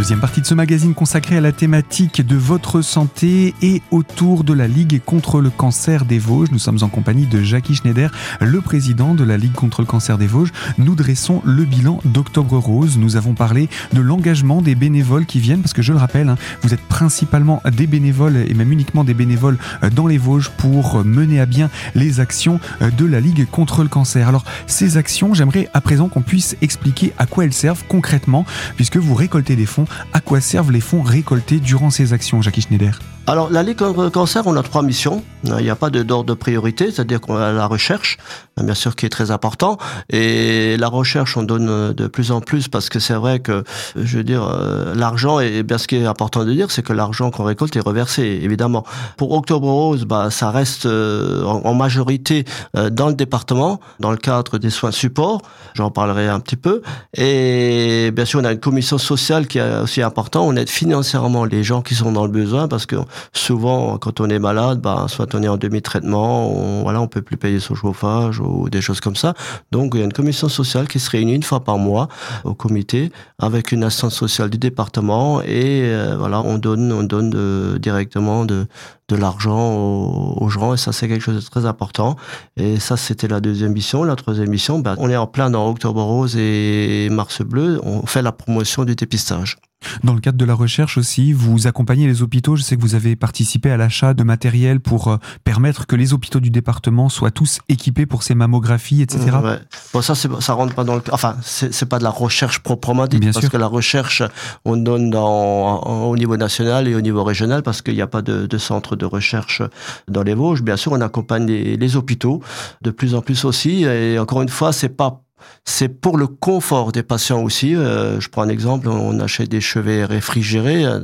Deuxième 0.05 0.21
partie 0.21 0.43
de 0.43 0.47
ce 0.47 0.53
magazine 0.53 0.93
consacré 0.93 1.39
à 1.39 1.41
la 1.41 1.51
thématique 1.51 2.21
de 2.21 2.37
votre 2.37 2.83
santé 2.83 3.55
et 3.63 3.81
autour 3.91 4.45
de 4.45 4.53
la 4.53 4.69
Ligue 4.69 5.01
contre 5.03 5.41
le 5.41 5.49
cancer 5.49 6.05
des 6.05 6.19
Vosges. 6.19 6.51
Nous 6.51 6.59
sommes 6.59 6.81
en 6.83 6.89
compagnie 6.89 7.25
de 7.25 7.41
Jackie 7.41 7.75
Schneider, 7.75 8.13
le 8.39 8.61
président 8.61 9.15
de 9.15 9.25
la 9.25 9.39
Ligue 9.39 9.55
contre 9.55 9.81
le 9.81 9.87
cancer 9.87 10.19
des 10.19 10.27
Vosges. 10.27 10.53
Nous 10.77 10.95
dressons 10.95 11.41
le 11.47 11.65
bilan 11.65 12.03
d'Octobre 12.05 12.59
Rose. 12.59 12.99
Nous 12.99 13.17
avons 13.17 13.33
parlé 13.33 13.71
de 13.95 14.03
l'engagement 14.03 14.61
des 14.61 14.75
bénévoles 14.75 15.25
qui 15.25 15.41
viennent, 15.41 15.63
parce 15.63 15.73
que 15.73 15.81
je 15.81 15.95
le 15.95 15.99
rappelle, 15.99 16.29
hein, 16.29 16.37
vous 16.61 16.75
êtes 16.75 16.83
principalement 16.83 17.63
des 17.73 17.87
bénévoles 17.87 18.37
et 18.37 18.53
même 18.53 18.73
uniquement 18.73 19.05
des 19.05 19.15
bénévoles 19.15 19.57
euh, 19.83 19.89
dans 19.89 20.07
les 20.07 20.19
Vosges 20.19 20.51
pour 20.51 21.03
mener 21.03 21.41
à 21.41 21.47
bien 21.47 21.71
les 21.95 22.21
actions 22.21 22.61
euh, 22.83 22.91
de 22.91 23.07
la 23.07 23.21
Ligue 23.21 23.49
contre 23.51 23.83
le 23.83 23.89
cancer. 23.89 24.29
Alors, 24.29 24.45
ces 24.67 24.99
actions, 24.99 25.33
j'aimerais 25.33 25.71
à 25.73 25.81
présent 25.81 26.11
qu'on 26.11 26.21
puisse 26.21 26.59
expliquer 26.61 27.15
à 27.17 27.25
quoi 27.25 27.45
elles 27.45 27.55
servent 27.55 27.85
concrètement, 27.89 28.45
puisque 28.77 28.99
vous 28.99 29.15
récoltez 29.15 29.57
des 29.57 29.65
fonds 29.65 29.87
à 30.13 30.21
quoi 30.21 30.41
servent 30.41 30.73
les 30.73 30.81
fonds 30.81 31.03
récoltés 31.03 31.61
durant 31.61 31.91
ces 31.91 32.13
actions, 32.13 32.43
Jackie 32.43 32.63
Schneider? 32.63 32.99
Alors, 33.27 33.51
la 33.51 33.63
Ligue 33.63 33.79
contre 33.79 34.03
le 34.03 34.11
cancer, 34.11 34.43
on 34.47 34.55
a 34.55 34.63
trois 34.63 34.83
missions. 34.83 35.25
Il 35.45 35.57
n'y 35.57 35.71
a 35.71 35.77
pas 35.77 35.89
d'ordre 35.89 36.25
de 36.25 36.35
priorité, 36.35 36.91
c'est-à-dire 36.91 37.23
qu'on 37.23 37.37
a 37.37 37.53
la 37.53 37.67
recherche, 37.67 38.19
bien 38.63 38.75
sûr, 38.75 38.95
qui 38.97 39.07
est 39.07 39.11
très 39.11 39.31
important. 39.31 39.79
Et 40.11 40.77
la 40.77 40.89
recherche, 40.89 41.39
on 41.39 41.43
donne 41.43 41.95
de 41.95 42.07
plus 42.07 42.33
en 42.33 42.43
plus 42.43 42.69
parce 42.69 42.91
que 42.91 42.99
c'est 42.99 43.15
vrai 43.15 43.41
que, 43.41 43.65
je 43.97 44.19
veux 44.19 44.25
dire, 44.25 44.45
euh, 44.45 44.95
l'argent, 44.95 45.41
et 45.41 45.63
bien 45.63 45.79
ce 45.79 45.89
qui 45.89 45.97
est 45.97 46.05
important 46.05 46.45
de 46.45 46.53
dire, 46.53 46.71
c'est 46.71 46.83
que 46.83 46.93
l'argent 46.93 47.31
qu'on 47.31 47.45
récolte 47.45 47.75
est 47.77 47.81
reversé, 47.81 48.23
évidemment. 48.23 48.85
Pour 49.17 49.33
Octobre 49.33 49.69
Rose, 49.69 50.05
bah, 50.05 50.31
ça 50.31 50.51
reste 50.51 50.85
euh, 50.85 51.45
en, 51.45 51.73
majorité 51.73 52.45
euh, 52.77 52.91
dans 52.91 53.09
le 53.09 53.15
département, 53.15 53.81
dans 54.01 54.11
le 54.11 54.19
cadre 54.19 54.59
des 54.59 54.71
soins 54.71 54.93
support. 54.93 55.41
J'en 55.73 55.91
parlerai 55.91 56.29
un 56.29 56.41
petit 56.41 56.57
peu. 56.57 56.83
Et 57.17 58.11
bien 58.15 58.27
sûr, 58.27 58.41
on 58.41 58.45
a 58.45 58.53
une 58.53 58.61
commission 58.61 58.99
sociale 58.99 59.47
qui 59.47 59.59
est 59.59 59.84
aussi 59.85 60.03
importante. 60.03 60.45
On 60.47 60.57
aide 60.57 60.69
financièrement 60.69 61.45
les 61.45 61.63
gens 61.63 61.83
qui 61.83 61.95
sont 61.95 62.13
dans 62.13 62.25
le 62.25 62.33
besoin 62.33 62.69
parce 62.69 62.87
que 62.87 62.97
souvent, 63.33 63.99
quand 63.99 64.21
on 64.21 64.29
est 64.29 64.39
malade, 64.39 64.81
bah, 64.81 65.07
soit 65.09 65.35
on 65.35 65.43
est 65.43 65.49
en 65.49 65.57
demi-traitement, 65.57 66.51
on, 66.51 66.83
voilà, 66.83 67.01
on 67.01 67.07
peut 67.07 67.23
plus 67.23 67.37
payer 67.37 67.61
son 67.61 67.75
chauffage 67.75 68.41
ou 68.41 68.69
des 68.69 68.81
choses 68.81 69.01
comme 69.01 69.17
ça. 69.17 69.35
Donc, 69.71 69.93
il 69.95 69.99
y 69.99 70.03
a 70.03 70.05
une 70.05 70.13
commission 70.13 70.49
sociale 70.49 70.89
qui 70.89 70.99
se 70.99 71.11
réunit 71.11 71.35
une 71.35 71.43
fois 71.43 71.63
par 71.63 71.79
mois 71.79 72.09
au 72.45 72.55
comité 72.55 73.13
avec 73.39 73.73
une 73.73 73.85
assistance 73.85 74.15
sociale 74.15 74.51
du 74.51 74.59
département 74.59 75.41
et 75.43 75.83
euh, 75.85 76.17
voilà, 76.19 76.41
on 76.41 76.59
donne, 76.59 76.93
on 76.93 77.03
donne 77.05 77.79
directement 77.79 78.45
de, 78.45 78.67
de 79.09 79.17
l'argent 79.17 79.75
aux, 79.75 80.49
gens 80.49 80.75
et 80.75 80.77
ça 80.77 80.93
c'est 80.93 81.09
quelque 81.09 81.23
chose 81.23 81.37
de 81.45 81.51
très 81.51 81.67
important 81.67 82.17
et 82.57 82.79
ça 82.81 82.97
c'était 82.97 83.29
la 83.29 83.41
deuxième 83.41 83.73
mission 83.73 84.03
la 84.03 84.17
troisième 84.17 84.49
mission 84.49 84.79
ben, 84.79 84.95
on 84.99 85.11
est 85.11 85.17
en 85.17 85.27
plein 85.27 85.51
dans 85.51 85.69
Octobre 85.69 86.03
Rose 86.03 86.37
et 86.37 87.09
Mars 87.11 87.43
Bleu 87.43 87.81
on 87.83 88.07
fait 88.07 88.23
la 88.23 88.33
promotion 88.33 88.85
du 88.85 88.95
dépistage 88.95 89.57
dans 90.03 90.15
le 90.15 90.21
cadre 90.21 90.39
de 90.39 90.45
la 90.45 90.55
recherche 90.55 90.99
aussi, 90.99 91.33
vous 91.33 91.67
accompagnez 91.67 92.07
les 92.07 92.23
hôpitaux. 92.23 92.57
Je 92.57 92.63
sais 92.63 92.77
que 92.77 92.81
vous 92.81 92.95
avez 92.95 93.17
participé 93.17 93.71
à 93.71 93.77
l'achat 93.77 94.15
de 94.15 94.23
matériel 94.23 94.81
pour 94.81 95.09
euh, 95.09 95.17
permettre 95.45 95.87
que 95.87 95.97
les 95.97 96.13
hôpitaux 96.13 96.41
du 96.41 96.51
département 96.51 97.09
soient 97.09 97.31
tous 97.31 97.61
équipés 97.69 98.07
pour 98.07 98.23
ces 98.23 98.35
mammographies, 98.35 99.03
etc. 99.03 99.37
Ouais. 99.43 99.59
Bon, 99.93 100.03
ça, 100.03 100.15
ça 100.15 100.53
rentre 100.53 100.75
pas 100.75 100.85
dans 100.85 100.97
le. 100.97 101.03
Enfin, 101.13 101.37
c'est 101.43 101.89
pas 101.89 101.99
de 101.99 102.05
la 102.05 102.11
recherche 102.11 102.61
proprement 102.61 103.07
dit, 103.07 103.21
parce 103.21 103.49
que 103.49 103.57
la 103.57 103.67
recherche, 103.67 104.23
on 104.65 104.77
donne 104.77 105.11
dans, 105.11 105.81
au 105.81 106.17
niveau 106.17 106.37
national 106.37 106.89
et 106.89 106.95
au 106.95 107.01
niveau 107.01 107.25
régional, 107.25 107.63
parce 107.63 107.83
qu'il 107.83 107.95
n'y 107.95 108.03
a 108.03 108.07
pas 108.07 108.23
de, 108.23 108.47
de 108.47 108.59
centre 108.59 108.97
de 108.97 109.05
recherche 109.05 109.63
dans 110.09 110.23
les 110.23 110.35
Vosges. 110.35 110.63
Bien 110.63 110.77
sûr, 110.77 110.93
on 110.93 111.01
accompagne 111.01 111.47
les, 111.47 111.97
hôpitaux 111.97 112.43
de 112.83 112.91
plus 112.91 113.15
en 113.15 113.21
plus 113.21 113.45
aussi. 113.45 113.85
Et 113.85 114.19
encore 114.19 114.43
une 114.43 114.49
fois, 114.49 114.73
c'est 114.73 114.89
pas 114.89 115.24
c'est 115.65 115.89
pour 115.89 116.19
le 116.19 116.27
confort 116.27 116.93
des 116.93 117.03
patients 117.03 117.43
aussi. 117.43 117.75
Euh, 117.75 118.21
je 118.21 118.29
prends 118.29 118.43
un 118.43 118.49
exemple, 118.49 118.89
on 118.89 119.19
achète 119.21 119.49
des 119.49 119.61
chevets 119.61 120.05
réfrigérés 120.05 120.85
euh, 120.85 121.01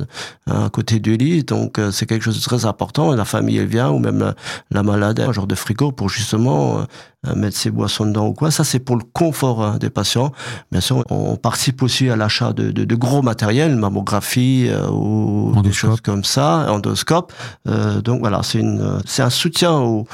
à 0.47 0.69
côté 0.69 0.99
du 0.99 1.17
lit, 1.17 1.43
donc 1.43 1.79
euh, 1.79 1.91
c'est 1.91 2.05
quelque 2.05 2.23
chose 2.23 2.37
de 2.37 2.43
très 2.43 2.65
important. 2.65 3.13
La 3.13 3.25
famille 3.25 3.57
elle 3.57 3.67
vient 3.67 3.89
ou 3.89 3.99
même 3.99 4.33
la, 4.69 4.83
malade, 4.83 5.19
un 5.19 5.31
genre 5.31 5.47
de 5.47 5.55
frigo 5.55 5.91
pour 5.91 6.09
justement 6.09 6.85
mettre 7.35 7.55
ses 7.55 7.69
boissons 7.69 8.05
dedans 8.05 8.27
ou 8.27 8.33
quoi. 8.33 8.51
Ça 8.51 8.63
c'est 8.63 8.79
pour 8.79 8.95
le 8.95 9.03
confort 9.13 9.63
hein, 9.63 9.77
des 9.79 9.89
patients. 9.89 10.31
Bien 10.71 10.81
sûr, 10.81 11.03
on 11.09 11.35
participe 11.35 11.81
aussi 11.83 12.09
à 12.09 12.15
l'achat 12.15 12.53
de, 12.53 12.71
de, 12.71 12.83
de, 12.83 12.95
gros 12.95 13.21
matériel, 13.21 13.75
mammographie 13.75 14.69
ou 14.91 15.53
des 15.63 15.71
choses 15.71 16.01
comme 16.01 16.23
ça, 16.23 16.71
endoscope. 16.71 17.33
donc 17.65 18.21
voilà, 18.21 18.41
c'est 18.43 19.21
un 19.21 19.29
soutien 19.29 19.73
au 19.73 20.07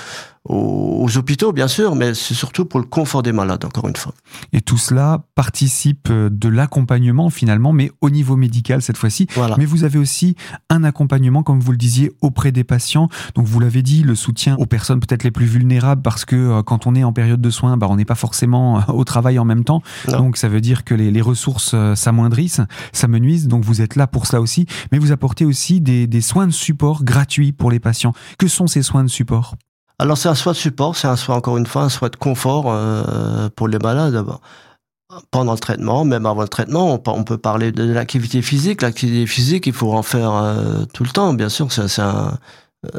aux, 0.47 1.17
hôpitaux, 1.17 1.51
bien 1.51 1.67
sûr, 1.67 1.95
mais 1.95 2.13
c'est 2.13 2.33
surtout 2.33 2.65
pour 2.65 2.79
le 2.79 2.85
confort 2.85 3.23
des 3.23 3.31
malades, 3.31 3.65
encore 3.65 3.87
une 3.87 3.95
fois. 3.95 4.13
Et 4.53 4.61
tout 4.61 4.77
cela 4.77 5.23
participe 5.35 6.07
euh, 6.09 6.29
de 6.31 6.49
l'accompagnement 6.49 7.29
finalement, 7.29 7.73
mais 7.73 7.91
au 8.01 8.09
niveau 8.09 8.35
médical 8.35 8.81
cette 8.81 8.97
fois-ci. 8.97 9.27
Mais 9.57 9.65
vous 9.65 9.83
avez 9.83 9.99
aussi 9.99 10.35
un 10.69 10.83
accompagnement, 10.83 11.43
comme 11.43 11.59
vous 11.59 11.71
le 11.71 11.77
disiez, 11.77 12.11
auprès 12.21 12.51
des 12.51 12.63
patients. 12.63 13.09
Donc 13.35 13.45
vous 13.45 13.59
l'avez 13.59 13.81
dit, 13.81 14.03
le 14.03 14.15
soutien 14.15 14.55
aux 14.57 14.65
personnes 14.65 14.99
peut-être 14.99 15.23
les 15.23 15.31
plus 15.31 15.45
vulnérables, 15.45 16.01
parce 16.01 16.25
que 16.25 16.35
euh, 16.35 16.63
quand 16.63 16.87
on 16.87 16.95
est 16.95 17.03
en 17.03 17.13
période 17.13 17.41
de 17.41 17.49
soins, 17.49 17.77
bah, 17.77 17.87
on 17.89 17.95
n'est 17.95 18.05
pas 18.05 18.15
forcément 18.15 18.79
euh, 18.79 18.81
au 18.93 19.03
travail 19.03 19.39
en 19.39 19.45
même 19.45 19.63
temps. 19.63 19.81
Donc 20.07 20.37
ça 20.37 20.47
veut 20.47 20.61
dire 20.61 20.83
que 20.83 20.93
les, 20.93 21.21
ressources 21.21 21.75
s'amoindrissent, 21.95 22.61
s'amenuisent. 22.93 23.47
Donc 23.47 23.63
vous 23.65 23.81
êtes 23.81 23.95
là 23.95 24.07
pour 24.07 24.27
cela 24.27 24.41
aussi. 24.41 24.65
Mais 24.91 24.99
vous 24.99 25.11
apportez 25.11 25.45
aussi 25.45 25.81
des, 25.81 26.07
des 26.07 26.21
soins 26.21 26.47
de 26.47 26.51
support 26.51 27.03
gratuits 27.03 27.51
pour 27.51 27.71
les 27.71 27.79
patients. 27.79 28.13
Que 28.37 28.47
sont 28.47 28.67
ces 28.67 28.81
soins 28.81 29.03
de 29.03 29.09
support? 29.09 29.55
Alors 29.99 30.17
c'est 30.17 30.29
un 30.29 30.35
soin 30.35 30.51
de 30.53 30.57
support, 30.57 30.95
c'est 30.95 31.07
un 31.07 31.15
soin 31.15 31.35
encore 31.37 31.57
une 31.57 31.65
fois, 31.65 31.83
un 31.83 31.89
soin 31.89 32.09
de 32.09 32.15
confort 32.15 32.65
euh, 32.67 33.49
pour 33.55 33.67
les 33.67 33.79
malades. 33.79 34.23
Pendant 35.31 35.53
le 35.53 35.59
traitement, 35.59 36.05
même 36.05 36.25
avant 36.25 36.41
le 36.41 36.47
traitement, 36.49 37.01
on, 37.07 37.23
peut 37.23 37.37
parler 37.37 37.71
de 37.71 37.91
l'activité 37.91 38.41
physique. 38.41 38.81
L'activité 38.81 39.25
physique, 39.25 39.65
il 39.65 39.73
faut 39.73 39.93
en 39.93 40.03
faire 40.03 40.33
euh, 40.33 40.83
tout 40.93 41.03
le 41.03 41.09
temps, 41.09 41.33
bien 41.33 41.49
sûr. 41.49 41.71
C'est 41.71 42.01
un, 42.01 42.37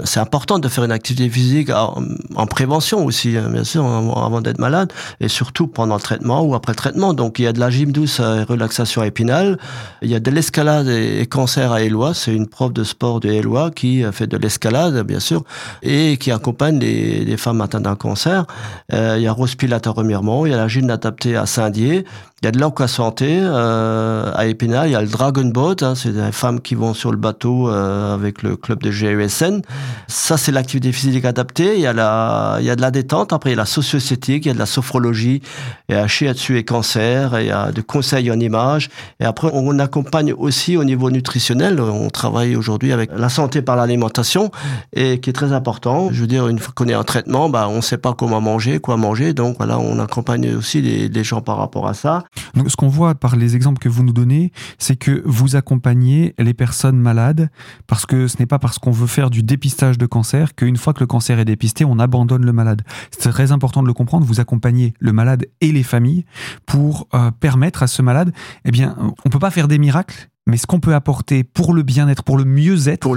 c'est 0.04 0.18
important 0.18 0.58
de 0.58 0.68
faire 0.68 0.82
une 0.82 0.92
activité 0.92 1.30
physique 1.30 1.70
en, 1.70 2.47
prévention 2.47 3.04
aussi, 3.04 3.37
hein, 3.37 3.49
bien 3.49 3.62
sûr, 3.62 3.85
avant 3.85 4.40
d'être 4.40 4.58
malade, 4.58 4.92
et 5.20 5.28
surtout 5.28 5.68
pendant 5.68 5.94
le 5.94 6.00
traitement 6.00 6.42
ou 6.42 6.54
après 6.56 6.73
le 6.73 6.76
traitement. 6.76 7.14
Donc 7.14 7.38
il 7.38 7.44
y 7.44 7.47
a 7.47 7.52
de 7.52 7.61
la 7.61 7.70
gym 7.70 7.92
douce 7.92 8.18
et 8.18 8.42
relaxation 8.42 9.04
épinale, 9.04 9.56
il 10.02 10.11
y 10.11 10.16
a 10.16 10.20
de 10.20 10.30
l'escalade 10.30 10.88
et, 10.88 11.26
cancer 11.26 11.70
à 11.70 11.82
Éloi, 11.82 12.12
c'est 12.12 12.35
une 12.35 12.49
prof 12.49 12.73
de 12.73 12.82
sport 12.82 13.20
de 13.20 13.28
Éloi 13.28 13.70
qui 13.70 14.02
fait 14.12 14.26
de 14.26 14.37
l'escalade, 14.37 15.06
bien 15.06 15.20
sûr, 15.20 15.44
et 15.82 16.16
qui 16.16 16.32
accompagne 16.32 16.78
les, 16.80 17.37
femmes 17.37 17.61
atteintes 17.61 17.85
d'un 17.85 17.94
cancer. 17.94 18.47
Euh, 18.92 19.14
il 19.16 19.23
y 19.23 19.28
a 19.28 19.32
Rose 19.32 19.54
Pilate 19.54 19.87
à 19.87 19.90
Remiremont, 19.90 20.44
il 20.44 20.50
y 20.50 20.54
a 20.54 20.56
la 20.56 20.66
gym 20.66 20.90
adaptée 20.90 21.37
à 21.37 21.47
Saint-Dié, 21.47 22.04
il 22.40 22.44
y 22.44 22.49
a 22.49 22.52
de 22.52 22.61
l'encre 22.61 22.88
santé 22.88 23.40
euh, 23.40 24.30
à 24.32 24.47
Épinal, 24.47 24.88
il 24.88 24.92
y 24.92 24.94
a 24.94 25.02
le 25.02 25.08
Dragon 25.08 25.44
Boat, 25.47 25.76
hein, 25.82 25.94
c'est 25.97 26.12
des 26.12 26.30
femmes 26.30 26.61
qui 26.61 26.76
vont 26.76 26.94
sur 26.94 27.11
le 27.11 27.16
bateau 27.16 27.68
euh, 27.68 28.14
avec 28.14 28.44
le 28.44 28.56
club 28.56 28.80
de 28.80 28.90
GUSN. 28.90 29.62
Ça, 30.06 30.37
c'est 30.37 30.52
l'activité 30.52 30.92
physique 30.92 31.25
adaptée. 31.25 31.75
Il 31.75 31.80
y, 31.80 31.87
a 31.87 31.92
la, 31.92 32.56
il 32.61 32.66
y 32.66 32.70
a 32.70 32.76
de 32.76 32.80
la 32.80 32.90
détente, 32.90 33.32
après 33.32 33.50
il 33.50 33.52
y 33.52 33.56
a 33.56 33.58
la 33.58 33.66
socio-esthétique, 33.66 34.44
il 34.47 34.49
y 34.49 34.50
a 34.50 34.54
de 34.54 34.58
la 34.58 34.66
sophrologie, 34.66 35.42
il 35.88 35.94
y 35.94 35.99
a 35.99 36.32
dessus 36.32 36.58
et 36.58 36.64
cancer, 36.64 37.40
il 37.40 37.47
y 37.47 37.50
a 37.50 37.73
des 37.73 37.82
conseils 37.82 38.30
en 38.30 38.38
images. 38.38 38.88
Et 39.20 39.25
après, 39.25 39.49
on 39.52 39.78
accompagne 39.78 40.32
aussi 40.32 40.76
au 40.76 40.85
niveau 40.85 41.11
nutritionnel. 41.11 41.80
On 41.80 42.11
travaille 42.11 42.56
aujourd'hui 42.56 42.92
avec 42.92 43.11
la 43.14 43.28
santé 43.28 43.62
par 43.62 43.76
l'alimentation, 43.76 44.50
et 44.94 45.20
qui 45.20 45.30
est 45.30 45.32
très 45.32 45.52
important. 45.52 46.08
Je 46.12 46.20
veux 46.20 46.26
dire, 46.26 46.49
une 46.49 46.58
fois 46.58 46.73
qu'on 46.75 46.88
est 46.88 46.94
en 46.94 47.04
traitement, 47.04 47.49
bah, 47.49 47.68
on 47.68 47.76
ne 47.76 47.80
sait 47.80 47.99
pas 47.99 48.14
comment 48.14 48.40
manger, 48.40 48.78
quoi 48.78 48.97
manger. 48.97 49.35
Donc 49.35 49.56
voilà, 49.58 49.78
on 49.78 49.99
accompagne 49.99 50.54
aussi 50.54 50.80
les, 50.80 51.25
gens 51.25 51.40
par 51.40 51.56
rapport 51.56 51.88
à 51.88 51.94
ça. 51.94 52.25
Donc, 52.54 52.70
ce 52.70 52.76
qu'on 52.76 52.88
voit 52.88 53.14
par 53.14 53.35
les 53.35 53.56
exemples 53.56 53.80
que 53.80 53.88
vous 53.88 54.04
nous 54.04 54.12
donnez, 54.12 54.52
c'est 54.78 54.97
que 54.97 55.23
vous 55.25 55.56
accompagnez 55.56 56.35
les 56.38 56.54
personnes 56.54 56.97
malades 56.97 57.50
parce 57.87 58.06
que 58.06 58.28
ce 58.28 58.37
n'est 58.38 58.47
pas 58.47 58.58
parce 58.58 58.78
qu'on 58.78 58.92
veut 58.92 59.08
faire 59.08 59.30
du 59.30 59.42
dépistage 59.58 59.98
de 59.98 60.06
cancer 60.06 60.54
qu'une 60.54 60.76
fois 60.76 60.94
que 60.94 61.00
le 61.00 61.08
cancer 61.08 61.40
est 61.40 61.44
dépisté, 61.44 61.84
on 61.84 61.98
abandonne 61.98 62.46
le 62.46 62.52
malade. 62.52 62.82
C'est 63.10 63.28
très 63.30 63.50
important 63.50 63.82
de 63.82 63.88
le 63.88 63.92
comprendre. 63.92 64.24
Vous 64.24 64.38
accompagnez 64.38 64.94
le 65.00 65.12
malade 65.12 65.46
et 65.60 65.72
les 65.72 65.82
familles 65.82 66.24
pour 66.64 67.08
euh, 67.12 67.32
permettre 67.32 67.82
à 67.82 67.88
ce 67.88 68.00
malade, 68.00 68.32
eh 68.64 68.70
bien, 68.70 68.96
on 69.24 69.30
peut 69.30 69.40
pas 69.40 69.50
faire 69.50 69.66
des 69.66 69.78
miracles, 69.78 70.28
mais 70.48 70.56
ce 70.56 70.66
qu'on 70.66 70.80
peut 70.80 70.94
apporter 70.94 71.44
pour 71.44 71.74
le 71.74 71.82
bien-être, 71.82 72.24
pour 72.24 72.36
le 72.36 72.44
mieux-être, 72.44 73.08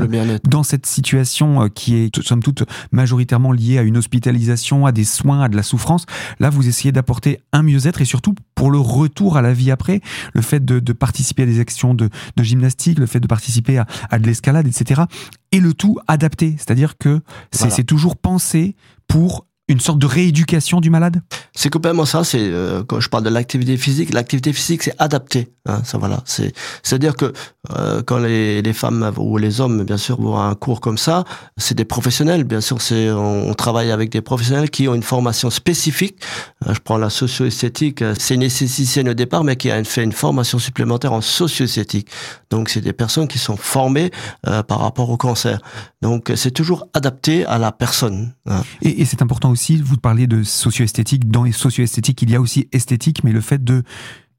dans 0.43 0.63
cette 0.63 0.85
situation 0.85 1.63
euh, 1.63 1.67
qui 1.69 1.95
est, 1.95 2.21
somme 2.21 2.43
toute, 2.43 2.63
majoritairement 2.91 3.53
liée 3.53 3.77
à 3.77 3.81
une 3.81 3.97
hospitalisation, 3.97 4.85
à 4.85 4.91
des 4.91 5.05
soins, 5.05 5.43
à 5.43 5.49
de 5.49 5.55
la 5.55 5.63
souffrance, 5.63 6.05
là, 6.39 6.49
vous 6.49 6.67
essayez 6.67 6.91
d'apporter 6.91 7.39
un 7.53 7.63
mieux-être 7.63 8.01
et 8.01 8.05
surtout 8.05 8.35
pour 8.53 8.69
le 8.69 8.79
retour 8.79 9.37
à 9.37 9.41
la 9.41 9.53
vie 9.53 9.71
après, 9.71 10.01
le 10.33 10.41
fait 10.41 10.63
de, 10.63 10.79
participer 10.93 11.43
à 11.43 11.45
des 11.45 11.59
actions 11.59 11.93
de, 11.93 12.09
gymnastique, 12.37 12.99
le 12.99 13.05
fait 13.05 13.21
de 13.21 13.27
participer 13.27 13.77
à, 13.77 14.19
de 14.19 14.25
l'escalade, 14.27 14.67
etc. 14.67 15.03
Et 15.53 15.59
le 15.59 15.73
tout 15.73 15.97
adapté, 16.07 16.55
c'est-à-dire 16.57 16.97
que 16.97 17.21
c'est 17.51 17.85
toujours 17.85 18.17
pensé 18.17 18.75
pour 19.07 19.45
une 19.71 19.79
sorte 19.79 19.99
de 19.99 20.05
rééducation 20.05 20.81
du 20.81 20.89
malade? 20.89 21.21
C'est 21.53 21.69
complètement 21.69 22.05
ça. 22.05 22.23
C'est 22.23 22.39
euh, 22.41 22.83
quand 22.83 22.99
je 22.99 23.09
parle 23.09 23.23
de 23.23 23.29
l'activité 23.29 23.77
physique, 23.77 24.13
l'activité 24.13 24.53
physique 24.53 24.83
c'est 24.83 24.95
adapté. 24.99 25.49
Hein, 25.65 25.81
ça 25.83 25.97
voilà. 25.97 26.21
C'est 26.25 26.53
c'est 26.83 26.95
à 26.95 26.97
dire 26.97 27.15
que 27.15 27.31
euh, 27.71 28.01
quand 28.03 28.19
les, 28.19 28.61
les 28.61 28.73
femmes 28.73 29.11
ou 29.17 29.37
les 29.37 29.61
hommes 29.61 29.83
bien 29.83 29.97
sûr 29.97 30.19
vont 30.19 30.37
à 30.37 30.43
un 30.43 30.55
cours 30.55 30.81
comme 30.81 30.97
ça, 30.97 31.23
c'est 31.57 31.75
des 31.75 31.85
professionnels. 31.85 32.43
Bien 32.43 32.61
sûr, 32.61 32.81
c'est 32.81 33.11
on, 33.11 33.53
travaille 33.53 33.91
avec 33.91 34.09
des 34.09 34.21
professionnels 34.21 34.69
qui 34.69 34.87
ont 34.87 34.95
une 34.95 35.03
formation 35.03 35.49
spécifique. 35.49 36.17
Euh, 36.67 36.73
je 36.73 36.79
prends 36.79 36.97
la 36.97 37.09
socio-esthétique. 37.09 38.03
C'est 38.17 38.35
une 38.35 38.43
esthéticienne 38.43 39.09
au 39.09 39.13
départ, 39.13 39.43
mais 39.43 39.55
qui 39.55 39.71
a 39.71 39.83
fait 39.83 40.03
une 40.03 40.13
formation 40.13 40.59
supplémentaire 40.59 41.13
en 41.13 41.21
socio-esthétique. 41.21 42.07
Donc 42.49 42.69
c'est 42.69 42.81
des 42.81 42.93
personnes 42.93 43.27
qui 43.27 43.39
sont 43.39 43.57
formées 43.57 44.11
par 44.67 44.79
rapport 44.79 45.09
au 45.09 45.17
cancer. 45.17 45.59
Donc 46.01 46.31
c'est 46.35 46.51
toujours 46.51 46.87
adapté 46.93 47.45
à 47.45 47.57
la 47.57 47.71
personne. 47.71 48.33
Hein. 48.47 48.63
Et, 48.81 49.01
et 49.01 49.05
c'est 49.05 49.21
important 49.21 49.51
aussi 49.51 49.60
vous 49.83 49.97
parlez 49.97 50.27
de 50.27 50.43
socio-esthétique. 50.43 51.29
Dans 51.29 51.43
les 51.43 51.51
socio-esthétique, 51.51 52.21
il 52.21 52.29
y 52.29 52.35
a 52.35 52.41
aussi 52.41 52.67
esthétique, 52.71 53.23
mais 53.23 53.31
le 53.31 53.41
fait 53.41 53.63
de 53.63 53.83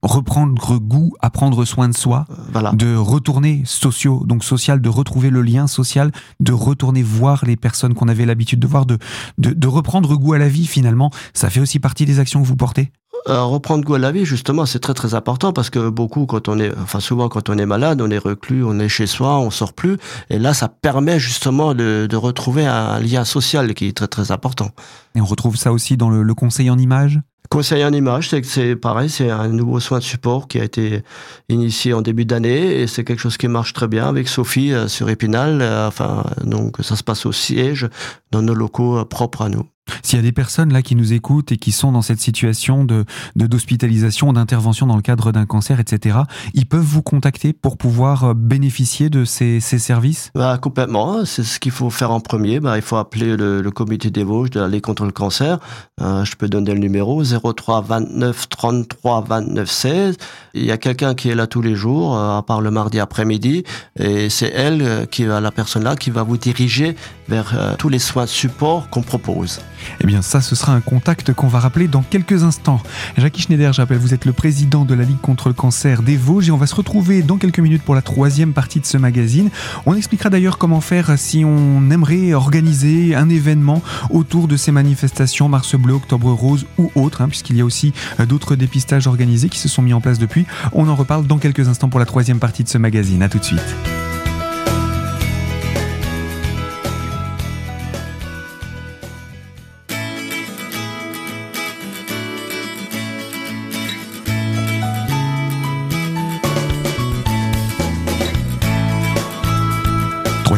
reprendre 0.03 0.79
goût 0.79 1.13
à 1.21 1.31
prendre 1.31 1.65
soin 1.65 1.89
de 1.89 1.97
soi, 1.97 2.27
voilà. 2.53 2.73
de 2.73 2.97
retourner 2.97 3.63
socio, 3.65 4.25
donc 4.27 4.43
social, 4.43 4.81
de 4.81 4.89
retrouver 4.89 5.31
le 5.31 5.43
lien 5.43 5.69
social, 5.69 6.11
de 6.41 6.53
retourner 6.53 7.03
voir 7.03 7.45
les 7.47 7.57
personnes 7.57 7.95
qu'on 7.95 8.09
avait 8.09 8.27
l'habitude 8.27 8.59
de 8.59 8.67
voir, 8.67 8.85
de, 8.85 8.99
de, 9.39 9.69
reprendre 9.69 10.17
goût 10.17 10.33
à 10.33 10.39
la 10.39 10.49
vie 10.49 10.67
finalement, 10.67 11.13
ça 11.35 11.51
fait 11.51 11.61
aussi 11.61 11.79
partie 11.79 12.05
des 12.05 12.19
actions 12.19 12.43
que 12.43 12.47
vous 12.49 12.57
portez? 12.57 12.91
Euh, 13.29 13.43
reprendre 13.45 13.85
goût 13.85 13.95
à 13.95 13.99
la 13.99 14.13
vie, 14.13 14.25
justement, 14.25 14.67
c'est 14.67 14.79
très 14.79 14.95
très 14.95 15.15
important 15.15 15.53
parce 15.53 15.71
que 15.71 15.89
beaucoup, 15.89 16.27
quand 16.27 16.49
on 16.49 16.59
est, 16.59 16.73
enfin 16.83 17.01
souvent 17.01 17.29
quand 17.29 17.49
on 17.49 17.59
est 17.59 17.67
malade, 17.67 18.01
on 18.01 18.11
est 18.11 18.19
reclus, 18.19 18.65
on 18.65 18.79
est 18.79 18.89
chez 18.89 19.07
soi, 19.07 19.39
on 19.39 19.51
sort 19.51 19.73
plus, 19.73 19.97
et 20.31 20.39
là, 20.39 20.55
ça 20.55 20.69
permet 20.69 21.21
justement 21.21 21.75
de, 21.75 22.07
de 22.09 22.17
retrouver 22.17 22.67
un 22.67 22.99
lien 22.99 23.25
social 23.25 23.75
qui 23.75 23.87
est 23.87 23.97
très 23.97 24.09
très 24.09 24.33
important. 24.33 24.71
Et 25.15 25.21
on 25.21 25.27
retrouve 25.27 25.57
ça 25.57 25.73
aussi 25.73 25.97
dans 25.97 26.11
le, 26.11 26.23
le 26.23 26.35
conseil 26.35 26.71
en 26.71 26.79
image? 26.79 27.21
Conseil 27.51 27.85
en 27.85 27.93
image, 27.93 28.31
c'est 28.31 28.41
que 28.41 28.47
c'est 28.47 28.77
pareil, 28.77 29.11
c'est 29.11 29.31
un 29.31 29.49
nouveau 29.49 29.79
soin 29.79 29.99
de 29.99 30.03
support 30.03 30.49
qui 30.49 30.59
a 30.59 30.65
été 30.65 31.03
initié 31.51 31.93
en 31.93 32.01
début 32.01 32.25
d'année 32.25 32.81
et 32.81 32.87
c'est 32.87 33.05
quelque 33.05 33.21
chose 33.21 33.37
qui 33.37 33.47
marche 33.47 33.75
très 33.75 33.89
bien 33.89 34.09
avec 34.09 34.27
Sophie 34.27 34.73
euh, 34.73 34.89
sur 34.89 35.11
Épinal. 35.11 35.61
Euh, 35.61 35.87
enfin, 35.87 36.25
donc 36.45 36.79
ça 36.81 36.97
se 36.97 37.03
passe 37.03 37.27
au 37.27 37.33
siège 37.33 37.91
dans 38.31 38.41
nos 38.41 38.55
locaux 38.55 39.05
propres 39.05 39.43
à 39.43 39.49
nous. 39.51 39.67
S'il 40.03 40.19
y 40.19 40.21
a 40.21 40.23
des 40.23 40.33
personnes 40.33 40.73
là 40.73 40.83
qui 40.83 40.95
nous 40.95 41.13
écoutent 41.13 41.53
et 41.53 41.57
qui 41.57 41.73
sont 41.73 41.93
dans 41.93 42.03
cette 42.03 42.21
situation 42.21 42.85
de 42.85 43.05
d'hospitalisation, 43.35 44.33
d'intervention 44.33 44.87
dans 44.87 44.97
le 44.97 45.03
cadre 45.03 45.33
d'un 45.33 45.47
cancer, 45.47 45.81
etc., 45.81 46.21
ils 46.55 46.67
peuvent 46.67 46.81
vous 46.81 47.03
contacter 47.03 47.53
pour 47.53 47.77
pouvoir 47.77 48.25
euh, 48.25 48.35
bénéficier 48.35 49.11
de 49.11 49.25
ces, 49.25 49.61
ces 49.61 49.79
services? 49.79 50.31
Bah, 50.35 50.59
Complètement. 50.61 51.25
C'est 51.25 51.43
ce 51.43 51.59
qu'il 51.61 51.73
faut 51.73 51.91
faire 51.91 52.11
en 52.11 52.21
premier. 52.21 52.61
Bah, 52.61 52.77
il 52.77 52.83
faut 52.83 52.97
appeler 52.97 53.37
le, 53.37 53.71
comité 53.71 54.11
des 54.11 54.25
Vosges 54.25 54.51
de 54.51 54.61
la 54.61 54.81
contre 54.81 55.05
le 55.05 55.13
cancer. 55.13 55.59
Euh, 56.01 56.25
je 56.25 56.37
peux 56.37 56.49
donner 56.49 56.73
le 56.73 56.79
numéro 56.79 57.23
03 57.25 57.83
29 57.83 58.49
33 58.49 59.25
29 59.29 59.71
16. 59.71 60.17
Il 60.55 60.65
y 60.65 60.71
a 60.71 60.79
quelqu'un 60.79 61.15
qui 61.15 61.31
est 61.31 61.35
là 61.35 61.47
tous 61.47 61.63
les 61.63 61.75
jours, 61.75 62.17
euh, 62.17 62.39
à 62.39 62.43
part 62.43 62.61
le 62.61 62.71
mardi 62.71 63.01
après-midi, 63.01 63.65
et 63.99 64.29
c'est 64.29 64.53
elle 64.55 65.07
qui 65.11 65.25
la 65.25 65.51
personne 65.51 65.85
là 65.85 65.97
qui 65.97 66.11
va 66.11 66.23
vous 66.23 66.37
diriger 66.37 66.97
vers 67.29 67.77
tous 67.79 67.89
les 67.89 67.99
soins 67.99 68.25
de 68.25 68.29
support 68.29 68.91
qu'on 68.91 69.03
propose. 69.03 69.61
Eh 70.01 70.07
bien, 70.07 70.23
ça, 70.23 70.41
ce 70.41 70.55
sera 70.55 70.73
un 70.73 70.81
contact 70.81 71.33
qu'on 71.33 71.49
va 71.49 71.61
rappeler 71.61 71.89
dans 71.89 72.03
quelques 72.03 72.43
instants. 72.45 72.81
Jackie 73.17 73.43
Schneider, 73.43 73.73
j'appelle, 73.73 73.99
vous 73.99 74.15
êtes 74.15 74.25
le 74.25 74.33
président 74.33 74.85
de 74.85 74.95
la 74.95 75.05
Ligue 75.05 75.21
contre 75.21 75.49
le 75.49 75.55
cancer 75.55 76.03
des 76.03 76.17
Vosges 76.17 76.49
et 76.49 76.51
on 76.51 76.57
va 76.57 76.67
se 76.67 76.75
retrouver 76.75 77.23
dans 77.23 77.39
quelques 77.39 77.59
minutes 77.59 77.83
pour 77.83 77.95
la 77.95 78.03
troisième 78.03 78.53
partie 78.53 78.81
de 78.81 78.87
ce 78.87 78.97
magazine. 78.97 79.51
On 79.87 79.95
expliquera 79.95 80.31
d'ailleurs 80.31 80.59
comment 80.59 80.81
faire 80.81 81.19
si 81.19 81.45
on 81.45 81.91
aimerait 81.91 82.35
organiser 82.35 83.15
un 83.15 83.29
événement 83.29 83.83
autour 84.11 84.49
de 84.49 84.57
ces 84.57 84.73
manifestations 84.73 85.49
Mars 85.49 85.75
Bleu, 85.77 85.95
Octobre 85.95 86.33
Rose 86.33 86.67
ou 86.79 86.91
autres, 86.95 87.23
hein, 87.23 87.29
puisqu'il 87.29 87.57
y 87.57 87.61
a 87.61 87.65
aussi 87.65 87.93
euh, 88.21 88.27
d'autres 88.27 88.57
dépistages 88.57 89.07
organisés 89.07 89.49
qui 89.49 89.59
se 89.59 89.69
sont 89.69 89.83
mis 89.83 89.95
en 89.95 90.01
place 90.01 90.19
depuis. 90.19 90.47
On 90.73 90.89
en 90.89 90.95
reparle 90.95 91.27
dans 91.27 91.39
quelques 91.39 91.69
instants 91.69 91.89
pour 91.89 92.01
la 92.01 92.07
troisième 92.07 92.39
partie 92.39 92.65
de 92.65 92.69
ce 92.69 92.79
magazine. 92.79 93.23
A 93.23 93.29
tout 93.29 93.39
de 93.39 93.45
suite. 93.45 93.77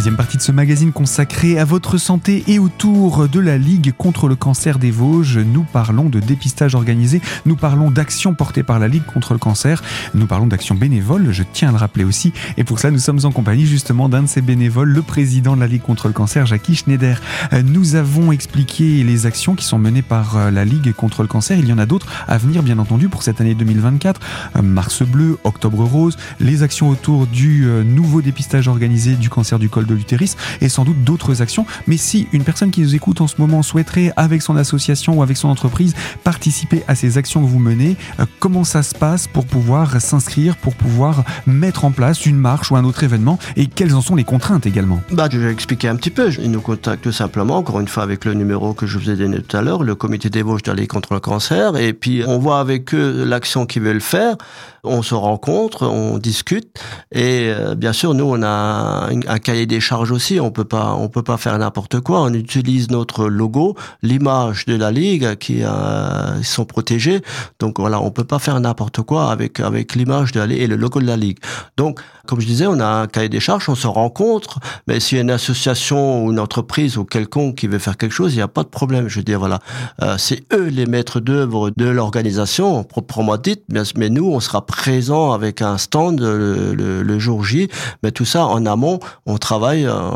Deuxième 0.04 0.18
partie 0.18 0.36
de 0.36 0.42
ce 0.42 0.52
magazine 0.52 0.92
consacré 0.92 1.58
à 1.58 1.64
votre 1.64 1.96
santé 1.96 2.44
et 2.46 2.58
autour 2.58 3.26
de 3.26 3.40
la 3.40 3.56
Ligue 3.56 3.94
contre 3.96 4.28
le 4.28 4.36
cancer 4.36 4.78
des 4.78 4.90
Vosges. 4.90 5.38
Nous 5.38 5.62
parlons 5.62 6.10
de 6.10 6.20
dépistage 6.20 6.74
organisé, 6.74 7.22
nous 7.46 7.56
parlons 7.56 7.90
d'actions 7.90 8.34
portées 8.34 8.62
par 8.62 8.78
la 8.78 8.86
Ligue 8.86 9.06
contre 9.06 9.32
le 9.32 9.38
cancer, 9.38 9.82
nous 10.12 10.26
parlons 10.26 10.46
d'actions 10.46 10.74
bénévoles, 10.74 11.32
je 11.32 11.42
tiens 11.50 11.70
à 11.70 11.72
le 11.72 11.78
rappeler 11.78 12.04
aussi. 12.04 12.34
Et 12.58 12.64
pour 12.64 12.80
cela, 12.80 12.90
nous 12.90 12.98
sommes 12.98 13.20
en 13.24 13.30
compagnie 13.30 13.64
justement 13.64 14.10
d'un 14.10 14.24
de 14.24 14.26
ces 14.26 14.42
bénévoles, 14.42 14.90
le 14.90 15.00
président 15.00 15.56
de 15.56 15.60
la 15.60 15.66
Ligue 15.66 15.80
contre 15.80 16.08
le 16.08 16.12
cancer, 16.12 16.44
Jackie 16.44 16.74
Schneider. 16.74 17.22
Nous 17.64 17.94
avons 17.94 18.30
expliqué 18.30 19.04
les 19.04 19.24
actions 19.24 19.54
qui 19.54 19.64
sont 19.64 19.78
menées 19.78 20.02
par 20.02 20.36
euh, 20.36 20.50
la 20.50 20.66
Ligue 20.66 20.92
contre 20.92 21.22
le 21.22 21.28
cancer. 21.28 21.58
Il 21.58 21.66
y 21.66 21.72
en 21.72 21.78
a 21.78 21.86
d'autres 21.86 22.08
à 22.28 22.36
venir, 22.36 22.62
bien 22.62 22.78
entendu, 22.78 23.08
pour 23.08 23.22
cette 23.22 23.40
année 23.40 23.54
2024. 23.54 24.20
Euh, 24.56 24.60
Mars 24.60 25.02
bleu, 25.02 25.38
Octobre 25.44 25.82
rose, 25.82 26.18
les 26.40 26.62
actions 26.62 26.90
autour 26.90 27.26
du 27.26 27.64
euh, 27.64 27.82
nouveau 27.84 28.20
dépistage 28.20 28.68
organisé 28.68 29.14
du 29.14 29.30
cancer 29.30 29.58
du 29.58 29.70
col 29.70 29.86
de 29.86 29.93
l'utérus 29.94 30.36
et 30.60 30.68
sans 30.68 30.84
doute 30.84 31.02
d'autres 31.04 31.42
actions. 31.42 31.66
Mais 31.86 31.96
si 31.96 32.28
une 32.32 32.44
personne 32.44 32.70
qui 32.70 32.80
nous 32.80 32.94
écoute 32.94 33.20
en 33.20 33.26
ce 33.26 33.36
moment 33.38 33.62
souhaiterait, 33.62 34.12
avec 34.16 34.42
son 34.42 34.56
association 34.56 35.18
ou 35.18 35.22
avec 35.22 35.36
son 35.36 35.48
entreprise, 35.48 35.94
participer 36.22 36.82
à 36.88 36.94
ces 36.94 37.18
actions 37.18 37.42
que 37.42 37.48
vous 37.48 37.58
menez, 37.58 37.96
euh, 38.20 38.26
comment 38.40 38.64
ça 38.64 38.82
se 38.82 38.94
passe 38.94 39.26
pour 39.26 39.46
pouvoir 39.46 40.00
s'inscrire, 40.00 40.56
pour 40.56 40.74
pouvoir 40.74 41.24
mettre 41.46 41.84
en 41.84 41.90
place 41.90 42.26
une 42.26 42.36
marche 42.36 42.70
ou 42.70 42.76
un 42.76 42.84
autre 42.84 43.02
événement 43.04 43.38
et 43.56 43.66
quelles 43.66 43.94
en 43.94 44.00
sont 44.00 44.16
les 44.16 44.24
contraintes 44.24 44.66
également? 44.66 45.00
Bah, 45.10 45.28
Je 45.30 45.38
vais 45.38 45.52
expliquer 45.52 45.88
un 45.88 45.96
petit 45.96 46.10
peu. 46.10 46.30
Ils 46.40 46.50
nous 46.50 46.60
contactent 46.60 47.10
simplement, 47.10 47.56
encore 47.56 47.80
une 47.80 47.88
fois, 47.88 48.02
avec 48.02 48.24
le 48.24 48.34
numéro 48.34 48.74
que 48.74 48.86
je 48.86 48.98
vous 48.98 49.10
ai 49.10 49.16
donné 49.16 49.40
tout 49.40 49.56
à 49.56 49.62
l'heure, 49.62 49.82
le 49.82 49.94
comité 49.94 50.28
Vosges 50.42 50.62
d'aller 50.62 50.86
contre 50.86 51.14
le 51.14 51.20
cancer. 51.20 51.76
Et 51.76 51.92
puis, 51.92 52.22
on 52.26 52.38
voit 52.38 52.60
avec 52.60 52.94
eux 52.94 53.24
l'action 53.24 53.66
qu'ils 53.66 53.82
veulent 53.82 54.00
faire 54.00 54.36
on 54.84 55.02
se 55.02 55.14
rencontre, 55.14 55.86
on 55.86 56.18
discute 56.18 56.78
et 57.10 57.48
euh, 57.48 57.74
bien 57.74 57.92
sûr 57.92 58.14
nous 58.14 58.24
on 58.24 58.42
a 58.42 59.08
un, 59.10 59.38
cahier 59.38 59.66
des 59.66 59.80
charges 59.84 60.10
aussi. 60.10 60.40
On 60.40 60.50
peut 60.50 60.64
pas, 60.64 60.94
on 60.94 61.08
peut 61.08 61.22
pas 61.22 61.36
faire 61.36 61.58
n'importe 61.58 62.00
quoi. 62.00 62.22
On 62.22 62.32
utilise 62.32 62.90
notre 62.90 63.26
logo, 63.26 63.76
l'image 64.02 64.64
de 64.66 64.74
la 64.74 64.90
ligue 64.90 65.36
qui 65.36 65.62
euh, 65.62 66.42
sont 66.42 66.64
protégés. 66.64 67.22
Donc 67.60 67.78
voilà, 67.78 68.00
on 68.00 68.10
peut 68.10 68.24
pas 68.24 68.38
faire 68.38 68.58
n'importe 68.58 69.02
quoi 69.02 69.30
avec 69.30 69.60
avec 69.60 69.94
l'image 69.94 70.32
de 70.32 70.40
la 70.40 70.46
ligue 70.46 70.60
et 70.60 70.66
le 70.66 70.76
logo 70.76 71.00
de 71.00 71.06
la 71.06 71.16
ligue. 71.16 71.38
Donc 71.76 72.00
comme 72.26 72.40
je 72.40 72.46
disais, 72.46 72.66
on 72.66 72.80
a 72.80 72.86
un 72.86 73.06
cahier 73.06 73.28
des 73.28 73.40
charges, 73.40 73.68
on 73.68 73.74
se 73.74 73.86
rencontre, 73.86 74.58
mais 74.86 74.98
s'il 74.98 75.16
y 75.16 75.18
a 75.20 75.22
une 75.22 75.30
association 75.30 76.24
ou 76.24 76.32
une 76.32 76.40
entreprise 76.40 76.96
ou 76.96 77.04
quelconque 77.04 77.56
qui 77.56 77.66
veut 77.66 77.78
faire 77.78 77.98
quelque 77.98 78.12
chose, 78.12 78.32
il 78.32 78.36
n'y 78.36 78.42
a 78.42 78.48
pas 78.48 78.62
de 78.62 78.68
problème. 78.68 79.08
Je 79.08 79.16
veux 79.16 79.24
dire, 79.24 79.38
voilà, 79.38 79.58
euh, 80.02 80.16
c'est 80.18 80.44
eux 80.52 80.68
les 80.68 80.86
maîtres 80.86 81.20
d'œuvre 81.20 81.70
de 81.76 81.86
l'organisation, 81.86 82.82
proprement 82.82 83.36
dite, 83.36 83.62
mais, 83.68 84.08
nous, 84.08 84.26
on 84.26 84.40
sera 84.40 84.64
présent 84.64 85.32
avec 85.32 85.60
un 85.60 85.76
stand 85.76 86.20
le, 86.20 87.18
jour 87.18 87.44
J, 87.44 87.68
mais 88.02 88.10
tout 88.10 88.24
ça, 88.24 88.46
en 88.46 88.66
amont, 88.66 88.98
on 89.26 89.38
travaille 89.38 89.73
euh, 89.82 90.10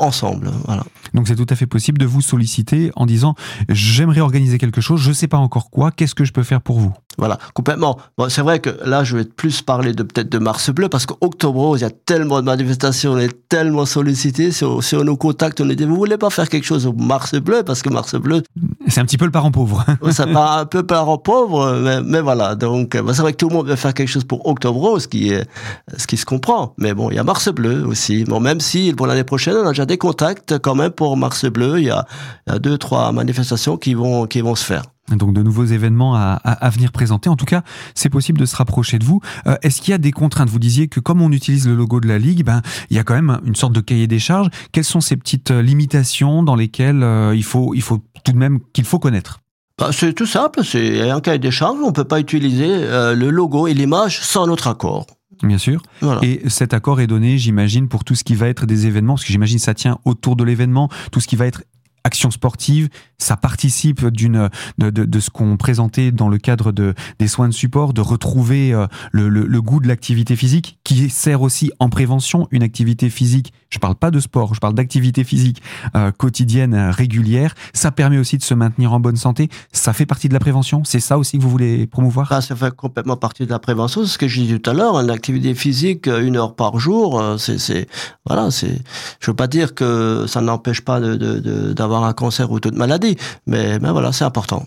ensemble. 0.00 0.50
Voilà. 0.66 0.84
Donc 1.14 1.28
c'est 1.28 1.36
tout 1.36 1.46
à 1.48 1.54
fait 1.54 1.66
possible 1.66 1.98
de 1.98 2.06
vous 2.06 2.20
solliciter 2.20 2.90
en 2.96 3.06
disant, 3.06 3.34
j'aimerais 3.68 4.20
organiser 4.20 4.58
quelque 4.58 4.80
chose, 4.80 5.00
je 5.00 5.10
ne 5.10 5.14
sais 5.14 5.28
pas 5.28 5.38
encore 5.38 5.70
quoi, 5.70 5.90
qu'est-ce 5.92 6.14
que 6.14 6.24
je 6.24 6.32
peux 6.32 6.42
faire 6.42 6.60
pour 6.60 6.80
vous? 6.80 6.92
Voilà, 7.16 7.38
complètement. 7.54 7.96
Bon, 8.18 8.28
c'est 8.28 8.42
vrai 8.42 8.58
que 8.58 8.70
là, 8.84 9.04
je 9.04 9.16
vais 9.16 9.24
plus 9.24 9.62
parler 9.62 9.92
de 9.92 10.02
peut-être 10.02 10.28
de 10.28 10.38
Mars 10.38 10.70
Bleu 10.70 10.88
parce 10.88 11.06
qu'Octobre 11.06 11.60
Rose, 11.60 11.80
il 11.80 11.84
y 11.84 11.86
a 11.86 11.90
tellement 11.90 12.40
de 12.40 12.46
manifestations, 12.46 13.12
on 13.12 13.18
est 13.18 13.48
tellement 13.48 13.86
sollicité. 13.86 14.50
Si 14.50 14.64
on, 14.64 14.80
si 14.80 14.96
on 14.96 15.04
nous 15.04 15.16
contacte, 15.16 15.60
on 15.60 15.68
est 15.68 15.76
dit, 15.76 15.84
vous 15.84 15.94
voulez 15.94 16.18
pas 16.18 16.30
faire 16.30 16.48
quelque 16.48 16.64
chose 16.64 16.86
au 16.86 16.92
Mars 16.92 17.34
Bleu? 17.34 17.62
Parce 17.64 17.82
que 17.82 17.88
Mars 17.88 18.14
Bleu. 18.16 18.42
C'est 18.88 19.00
un 19.00 19.04
petit 19.04 19.16
peu 19.16 19.26
le 19.26 19.30
parent 19.30 19.52
pauvre. 19.52 19.84
ça 20.10 20.26
part 20.26 20.58
un 20.58 20.66
peu 20.66 20.82
parent 20.84 21.18
pauvre, 21.18 21.78
mais, 21.80 22.02
mais 22.02 22.20
voilà. 22.20 22.56
Donc, 22.56 22.94
c'est 22.94 23.22
vrai 23.22 23.32
que 23.32 23.36
tout 23.36 23.48
le 23.48 23.54
monde 23.54 23.68
veut 23.68 23.76
faire 23.76 23.94
quelque 23.94 24.08
chose 24.08 24.24
pour 24.24 24.46
Octobre 24.46 24.80
Rose, 24.80 25.04
ce 25.04 25.08
qui 25.08 25.28
est, 25.28 25.48
ce 25.96 26.06
qui 26.06 26.16
se 26.16 26.26
comprend. 26.26 26.74
Mais 26.78 26.94
bon, 26.94 27.10
il 27.10 27.16
y 27.16 27.18
a 27.18 27.24
Mars 27.24 27.48
Bleu 27.48 27.86
aussi. 27.86 28.24
Bon, 28.24 28.40
même 28.40 28.60
si 28.60 28.92
pour 29.04 29.10
l'année 29.10 29.24
prochaine, 29.24 29.56
on 29.58 29.66
a 29.66 29.68
déjà 29.68 29.84
des 29.84 29.98
contacts 29.98 30.58
quand 30.60 30.74
même 30.74 30.90
pour 30.90 31.18
Mars 31.18 31.44
Bleu. 31.44 31.78
Il 31.78 31.84
y 31.84 31.90
a, 31.90 32.06
il 32.46 32.54
y 32.54 32.56
a 32.56 32.58
deux, 32.58 32.78
trois 32.78 33.12
manifestations 33.12 33.76
qui 33.76 33.92
vont, 33.92 34.26
qui 34.26 34.40
vont 34.40 34.54
se 34.54 34.64
faire. 34.64 34.84
Donc 35.14 35.34
de 35.34 35.42
nouveaux 35.42 35.66
événements 35.66 36.16
à, 36.16 36.40
à, 36.42 36.70
venir 36.70 36.90
présenter. 36.90 37.28
En 37.28 37.36
tout 37.36 37.44
cas, 37.44 37.60
c'est 37.94 38.08
possible 38.08 38.38
de 38.38 38.46
se 38.46 38.56
rapprocher 38.56 38.98
de 38.98 39.04
vous. 39.04 39.20
Euh, 39.46 39.56
est-ce 39.60 39.82
qu'il 39.82 39.90
y 39.90 39.94
a 39.94 39.98
des 39.98 40.10
contraintes? 40.10 40.48
Vous 40.48 40.58
disiez 40.58 40.88
que 40.88 41.00
comme 41.00 41.20
on 41.20 41.32
utilise 41.32 41.68
le 41.68 41.74
logo 41.74 42.00
de 42.00 42.08
la 42.08 42.18
Ligue, 42.18 42.46
ben, 42.46 42.62
il 42.88 42.96
y 42.96 42.98
a 42.98 43.04
quand 43.04 43.12
même 43.12 43.38
une 43.44 43.56
sorte 43.56 43.74
de 43.74 43.82
cahier 43.82 44.06
des 44.06 44.20
charges. 44.20 44.48
Quelles 44.72 44.84
sont 44.84 45.02
ces 45.02 45.18
petites 45.18 45.50
euh, 45.50 45.60
limitations 45.60 46.42
dans 46.42 46.56
lesquelles 46.56 47.02
euh, 47.02 47.36
il, 47.36 47.44
faut, 47.44 47.74
il 47.74 47.82
faut 47.82 48.00
tout 48.24 48.32
de 48.32 48.38
même 48.38 48.60
qu'il 48.72 48.86
faut 48.86 48.98
connaître? 48.98 49.40
Bah, 49.78 49.90
c'est 49.92 50.14
tout 50.14 50.24
simple, 50.24 50.64
c'est 50.64 51.10
un 51.10 51.20
cahier 51.20 51.38
des 51.38 51.50
charges, 51.50 51.76
on 51.82 51.88
ne 51.88 51.92
peut 51.92 52.04
pas 52.04 52.20
utiliser 52.20 52.68
le 52.68 53.28
logo 53.28 53.66
et 53.66 53.74
l'image 53.74 54.20
sans 54.22 54.46
notre 54.46 54.68
accord. 54.68 55.06
Bien 55.42 55.58
sûr. 55.58 55.82
Et 56.22 56.42
cet 56.48 56.74
accord 56.74 57.00
est 57.00 57.06
donné, 57.06 57.38
j'imagine, 57.38 57.88
pour 57.88 58.04
tout 58.04 58.14
ce 58.14 58.24
qui 58.24 58.34
va 58.34 58.48
être 58.48 58.66
des 58.66 58.86
événements, 58.86 59.14
parce 59.14 59.24
que 59.24 59.32
j'imagine 59.32 59.58
ça 59.58 59.74
tient 59.74 59.98
autour 60.04 60.36
de 60.36 60.44
l'événement, 60.44 60.88
tout 61.12 61.20
ce 61.20 61.28
qui 61.28 61.36
va 61.36 61.46
être 61.46 61.62
action 62.04 62.30
sportive, 62.30 62.88
ça 63.18 63.36
participe 63.36 64.06
d'une 64.06 64.50
de, 64.78 64.90
de, 64.90 65.04
de, 65.04 65.20
ce 65.20 65.30
qu'on 65.30 65.56
présentait 65.56 66.12
dans 66.12 66.28
le 66.28 66.38
cadre 66.38 66.70
de 66.70 66.94
des 67.18 67.28
soins 67.28 67.48
de 67.48 67.54
support, 67.54 67.94
de 67.94 68.00
retrouver 68.00 68.72
euh, 68.72 68.86
le, 69.12 69.28
le, 69.28 69.46
le 69.46 69.62
goût 69.62 69.80
de 69.80 69.88
l'activité 69.88 70.36
physique, 70.36 70.78
qui 70.84 71.08
sert 71.08 71.42
aussi 71.42 71.72
en 71.78 71.88
prévention. 71.88 72.46
Une 72.50 72.62
activité 72.62 73.08
physique, 73.08 73.52
je 73.70 73.78
parle 73.78 73.94
pas 73.94 74.10
de 74.10 74.20
sport, 74.20 74.54
je 74.54 74.60
parle 74.60 74.74
d'activité 74.74 75.24
physique 75.24 75.62
euh, 75.96 76.10
quotidienne 76.12 76.74
régulière. 76.74 77.54
Ça 77.72 77.90
permet 77.90 78.18
aussi 78.18 78.36
de 78.36 78.42
se 78.42 78.54
maintenir 78.54 78.92
en 78.92 79.00
bonne 79.00 79.16
santé. 79.16 79.48
Ça 79.72 79.92
fait 79.92 80.06
partie 80.06 80.28
de 80.28 80.34
la 80.34 80.40
prévention. 80.40 80.82
C'est 80.84 81.00
ça 81.00 81.16
aussi 81.18 81.38
que 81.38 81.42
vous 81.42 81.50
voulez 81.50 81.86
promouvoir? 81.86 82.28
Ah, 82.30 82.40
Ça 82.42 82.54
fait 82.54 82.74
complètement 82.74 83.16
partie 83.16 83.46
de 83.46 83.50
la 83.50 83.58
prévention. 83.58 84.02
C'est 84.04 84.12
ce 84.12 84.18
que 84.18 84.28
j'ai 84.28 84.42
dit 84.42 84.60
tout 84.60 84.70
à 84.70 84.74
l'heure. 84.74 85.00
Une 85.00 85.10
activité 85.10 85.54
physique, 85.54 86.06
euh, 86.08 86.20
une 86.24 86.36
heure 86.36 86.54
par 86.54 86.78
jour, 86.78 87.22
c'est 87.38 87.86
voilà, 88.26 88.50
c'est. 88.50 88.78
Je 89.20 89.30
veux 89.30 89.36
pas 89.36 89.46
dire 89.46 89.74
que 89.74 90.26
ça 90.28 90.40
n'empêche 90.40 90.82
pas 90.82 91.00
d'avoir 91.00 91.93
un 92.02 92.12
cancer 92.12 92.50
ou 92.50 92.58
toute 92.58 92.74
maladie, 92.74 93.16
mais, 93.46 93.78
mais 93.78 93.92
voilà, 93.92 94.10
c'est 94.12 94.24
important. 94.24 94.66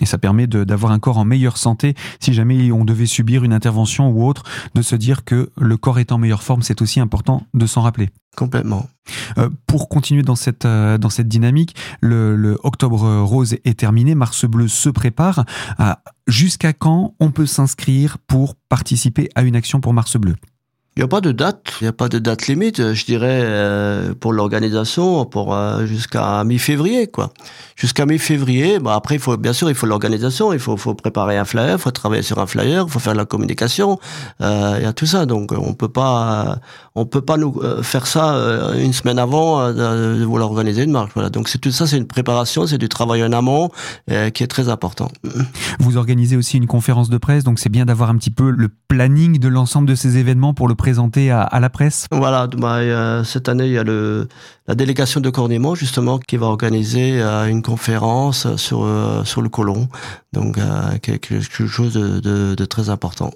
Et 0.00 0.04
ça 0.04 0.18
permet 0.18 0.46
d'avoir 0.46 0.92
un 0.92 0.98
corps 0.98 1.16
en 1.16 1.24
meilleure 1.24 1.56
santé 1.56 1.94
si 2.20 2.34
jamais 2.34 2.70
on 2.70 2.84
devait 2.84 3.06
subir 3.06 3.44
une 3.44 3.54
intervention 3.54 4.10
ou 4.10 4.26
autre, 4.26 4.42
de 4.74 4.82
se 4.82 4.94
dire 4.94 5.24
que 5.24 5.48
le 5.56 5.76
corps 5.78 5.98
est 5.98 6.12
en 6.12 6.18
meilleure 6.18 6.42
forme, 6.42 6.60
c'est 6.60 6.82
aussi 6.82 7.00
important 7.00 7.46
de 7.54 7.66
s'en 7.66 7.80
rappeler. 7.80 8.10
Complètement. 8.36 8.86
Euh, 9.38 9.48
pour 9.66 9.88
continuer 9.88 10.22
dans 10.22 10.36
cette, 10.36 10.66
euh, 10.66 10.98
dans 10.98 11.08
cette 11.08 11.28
dynamique, 11.28 11.74
le, 12.02 12.36
le, 12.36 12.58
Octobre 12.62 13.22
Rose 13.22 13.56
est 13.64 13.78
terminé, 13.78 14.14
Mars 14.14 14.44
Bleu 14.44 14.68
se 14.68 14.90
prépare. 14.90 15.46
Jusqu'à 16.26 16.74
quand 16.74 17.14
on 17.18 17.30
peut 17.30 17.46
s'inscrire 17.46 18.18
pour 18.18 18.56
participer 18.68 19.30
à 19.34 19.42
une 19.42 19.56
action 19.56 19.80
pour 19.80 19.94
Mars 19.94 20.18
Bleu? 20.18 20.34
Il 20.96 21.00
n'y 21.00 21.04
a 21.04 21.08
pas 21.08 21.20
de 21.20 21.30
date, 21.30 21.74
il 21.82 21.84
n'y 21.84 21.88
a 21.88 21.92
pas 21.92 22.08
de 22.08 22.18
date 22.18 22.46
limite, 22.46 22.94
je 22.94 23.04
dirais, 23.04 23.42
euh, 23.42 24.14
pour 24.18 24.32
l'organisation, 24.32 25.26
pour 25.26 25.54
euh, 25.54 25.84
jusqu'à 25.84 26.42
mi-février, 26.42 27.06
quoi. 27.06 27.34
Jusqu'à 27.76 28.06
mi-février, 28.06 28.78
bah 28.78 28.94
après, 28.94 29.16
il 29.16 29.20
faut, 29.20 29.36
bien 29.36 29.52
sûr, 29.52 29.68
il 29.68 29.74
faut 29.74 29.84
l'organisation, 29.84 30.54
il 30.54 30.58
faut, 30.58 30.78
faut 30.78 30.94
préparer 30.94 31.36
un 31.36 31.44
flyer, 31.44 31.72
il 31.72 31.78
faut 31.78 31.90
travailler 31.90 32.22
sur 32.22 32.38
un 32.38 32.46
flyer, 32.46 32.86
il 32.88 32.90
faut 32.90 32.98
faire 32.98 33.14
la 33.14 33.26
communication, 33.26 33.98
euh, 34.40 34.76
il 34.78 34.84
y 34.84 34.86
a 34.86 34.94
tout 34.94 35.04
ça, 35.04 35.26
donc 35.26 35.52
on 35.52 35.74
peut 35.74 35.90
pas, 35.90 36.60
on 36.94 37.04
peut 37.04 37.20
pas 37.20 37.36
nous 37.36 37.60
faire 37.82 38.06
ça 38.06 38.72
une 38.78 38.94
semaine 38.94 39.18
avant 39.18 39.70
de, 39.74 40.24
vouloir 40.24 40.48
organiser 40.48 40.84
une 40.84 40.92
marche, 40.92 41.10
voilà. 41.12 41.28
Donc 41.28 41.50
c'est 41.50 41.58
tout 41.58 41.72
ça, 41.72 41.86
c'est 41.86 41.98
une 41.98 42.06
préparation, 42.06 42.66
c'est 42.66 42.78
du 42.78 42.88
travail 42.88 43.22
en 43.22 43.32
amont 43.32 43.68
qui 44.08 44.42
est 44.42 44.50
très 44.50 44.70
important. 44.70 45.10
Vous 45.78 45.98
organisez 45.98 46.38
aussi 46.38 46.56
une 46.56 46.66
conférence 46.66 47.10
de 47.10 47.18
presse, 47.18 47.44
donc 47.44 47.58
c'est 47.58 47.68
bien 47.68 47.84
d'avoir 47.84 48.08
un 48.08 48.16
petit 48.16 48.30
peu 48.30 48.48
le 48.48 48.70
planning 48.88 49.38
de 49.38 49.48
l'ensemble 49.48 49.86
de 49.86 49.94
ces 49.94 50.16
événements 50.16 50.54
pour 50.54 50.68
le 50.68 50.74
présenté 50.86 51.32
à, 51.32 51.58
la 51.58 51.68
presse 51.68 52.06
Voilà, 52.12 52.46
bah, 52.46 53.24
cette 53.24 53.48
année, 53.48 53.66
il 53.66 53.72
y 53.72 53.78
a 53.78 53.82
le, 53.82 54.28
la 54.68 54.76
délégation 54.76 55.20
de 55.20 55.30
Cornémont, 55.30 55.74
justement, 55.74 56.20
qui 56.20 56.36
va 56.36 56.46
organiser 56.46 57.20
euh, 57.20 57.46
une 57.46 57.60
conférence 57.60 58.54
sur, 58.54 58.84
euh, 58.84 59.24
sur 59.24 59.42
le 59.42 59.48
côlon. 59.48 59.88
Donc, 60.32 60.58
euh, 60.58 60.96
quelque 61.02 61.40
chose 61.40 61.94
de 61.94 62.64
très 62.66 62.88
important. 62.88 63.32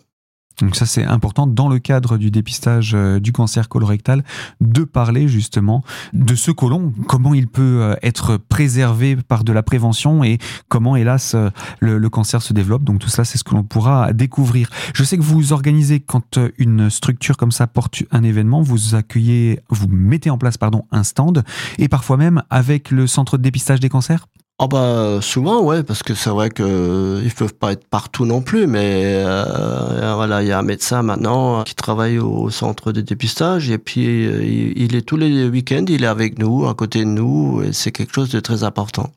Donc 0.61 0.77
ça 0.77 0.87
c'est 0.87 1.05
important 1.05 1.47
dans 1.47 1.69
le 1.69 1.79
cadre 1.79 2.19
du 2.19 2.31
dépistage 2.31 2.93
euh, 2.95 3.21
du 3.21 3.33
cancer 3.33 3.69
colorectal 3.69 4.25
de 4.61 4.85
parler 4.85 5.29
justement 5.29 5.83
de 6.13 6.35
ce 6.35 6.51
côlon, 6.51 6.93
comment 7.09 7.35
il 7.35 7.49
peut 7.49 7.83
euh, 7.83 7.95
être 8.03 8.37
préservé 8.37 9.17
par 9.17 9.45
de 9.45 9.53
la 9.53 9.63
prévention 9.63 10.23
et 10.23 10.39
comment 10.69 10.97
hélas 10.97 11.35
euh, 11.35 11.51
le, 11.81 12.11
cancer 12.11 12.43
se 12.43 12.53
développe. 12.53 12.83
Donc 12.85 12.99
tout 12.99 13.09
cela 13.09 13.25
c'est 13.25 13.39
ce 13.39 13.45
que 13.45 13.55
l'on 13.55 13.63
pourra 13.63 14.13
découvrir. 14.13 14.69
Je 14.95 15.05
sais 15.05 15.17
que 15.17 15.23
vous 15.23 15.53
organisez 15.53 16.01
quand 16.01 16.39
une 16.59 16.91
structure 16.91 17.37
comme 17.37 17.53
ça 17.53 17.67
porte 17.67 18.03
un 18.11 18.23
événement, 18.23 18.63
vous 18.63 18.95
accueillez, 18.95 19.61
vous 19.71 19.89
mettez 19.89 20.31
en 20.31 20.39
place 20.39 20.59
pardon 20.59 20.87
un 20.91 21.05
stand 21.05 21.45
et 21.79 21.89
parfois 21.89 22.17
même 22.17 22.43
avec 22.51 22.91
le 22.91 23.07
centre 23.07 23.39
de 23.39 23.43
dépistage 23.43 23.81
des 23.81 23.89
cancers? 23.89 24.27
Ah 24.63 24.67
bah 24.67 25.21
souvent 25.23 25.63
ouais 25.63 25.83
parce 25.83 26.03
que 26.03 26.13
c'est 26.13 26.29
vrai 26.29 26.51
que 26.51 26.63
euh, 26.63 27.23
ils 27.25 27.33
peuvent 27.33 27.55
pas 27.55 27.73
être 27.73 27.89
partout 27.89 28.27
non 28.27 28.43
plus 28.43 28.67
mais 28.67 29.15
euh, 29.25 30.13
voilà 30.15 30.43
il 30.43 30.49
y 30.49 30.53
a 30.53 30.59
un 30.59 30.63
médecin 30.63 31.01
maintenant 31.01 31.65
qui 31.65 31.75
travaille 31.75 32.19
au 32.19 32.51
centre 32.51 32.93
de 32.93 33.01
dépistage 33.01 33.71
et 33.71 33.79
puis 33.79 34.27
euh, 34.27 34.45
il, 34.45 34.95
est 34.97 35.01
tous 35.01 35.17
les 35.17 35.49
week-ends 35.49 35.87
il 35.89 36.05
est 36.05 36.07
avec 36.07 36.39
nous 36.39 36.67
à 36.67 36.75
côté 36.75 36.99
de 36.99 37.05
nous 37.05 37.63
et 37.63 37.73
c'est 37.73 37.91
quelque 37.91 38.13
chose 38.13 38.29
de 38.29 38.39
très 38.39 38.63
important. 38.63 39.11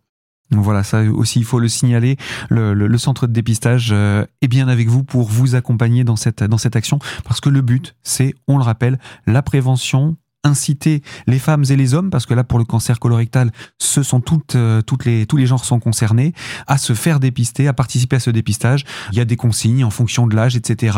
Voilà, 0.50 0.82
ça 0.84 1.02
aussi, 1.02 1.40
il 1.40 1.46
faut 1.46 1.60
le 1.60 1.68
signaler. 1.68 2.16
Le, 2.50 2.74
le, 2.74 2.88
le 2.88 2.98
centre 2.98 3.28
de 3.28 3.34
dépistage 3.34 3.92
est 3.92 4.48
bien 4.48 4.68
avec 4.68 4.88
vous 4.88 5.04
pour 5.04 5.28
vous 5.28 5.56
accompagner 5.56 6.04
dans 6.04 6.16
cette, 6.16 6.44
dans 6.44 6.60
cette 6.60 6.76
action, 6.76 7.00
parce 7.24 7.42
que 7.42 7.50
le 7.50 7.62
but, 7.62 7.96
c'est, 8.04 8.36
on 8.48 8.58
le 8.58 8.64
rappelle, 8.64 9.00
la 9.26 9.42
prévention, 9.42 10.16
inciter 10.44 11.02
les 11.28 11.40
femmes 11.40 11.64
et 11.70 11.76
les 11.76 11.94
hommes, 11.94 12.10
parce 12.10 12.26
que 12.26 12.34
là 12.34 12.44
pour 12.44 12.60
le 12.60 12.66
cancer 12.66 13.00
colorectal, 13.00 13.52
ce 13.78 14.04
sont 14.04 14.22
toutes, 14.22 14.56
euh, 14.56 14.82
toutes 14.82 15.06
les, 15.06 15.26
tous 15.26 15.38
les 15.38 15.46
genres 15.46 15.66
sont 15.66 15.80
concernés, 15.80 16.34
à 16.68 16.78
se 16.78 16.94
faire 16.94 17.20
dépister, 17.20 17.68
à 17.68 17.74
participer 17.74 18.18
à 18.18 18.20
ce 18.20 18.30
dépistage. 18.30 18.84
Il 19.12 19.18
y 19.18 19.22
a 19.22 19.26
des 19.26 19.36
consignes 19.36 19.84
en 19.84 19.90
fonction 19.90 20.28
de 20.28 20.36
l'âge, 20.36 20.56
etc. 20.56 20.98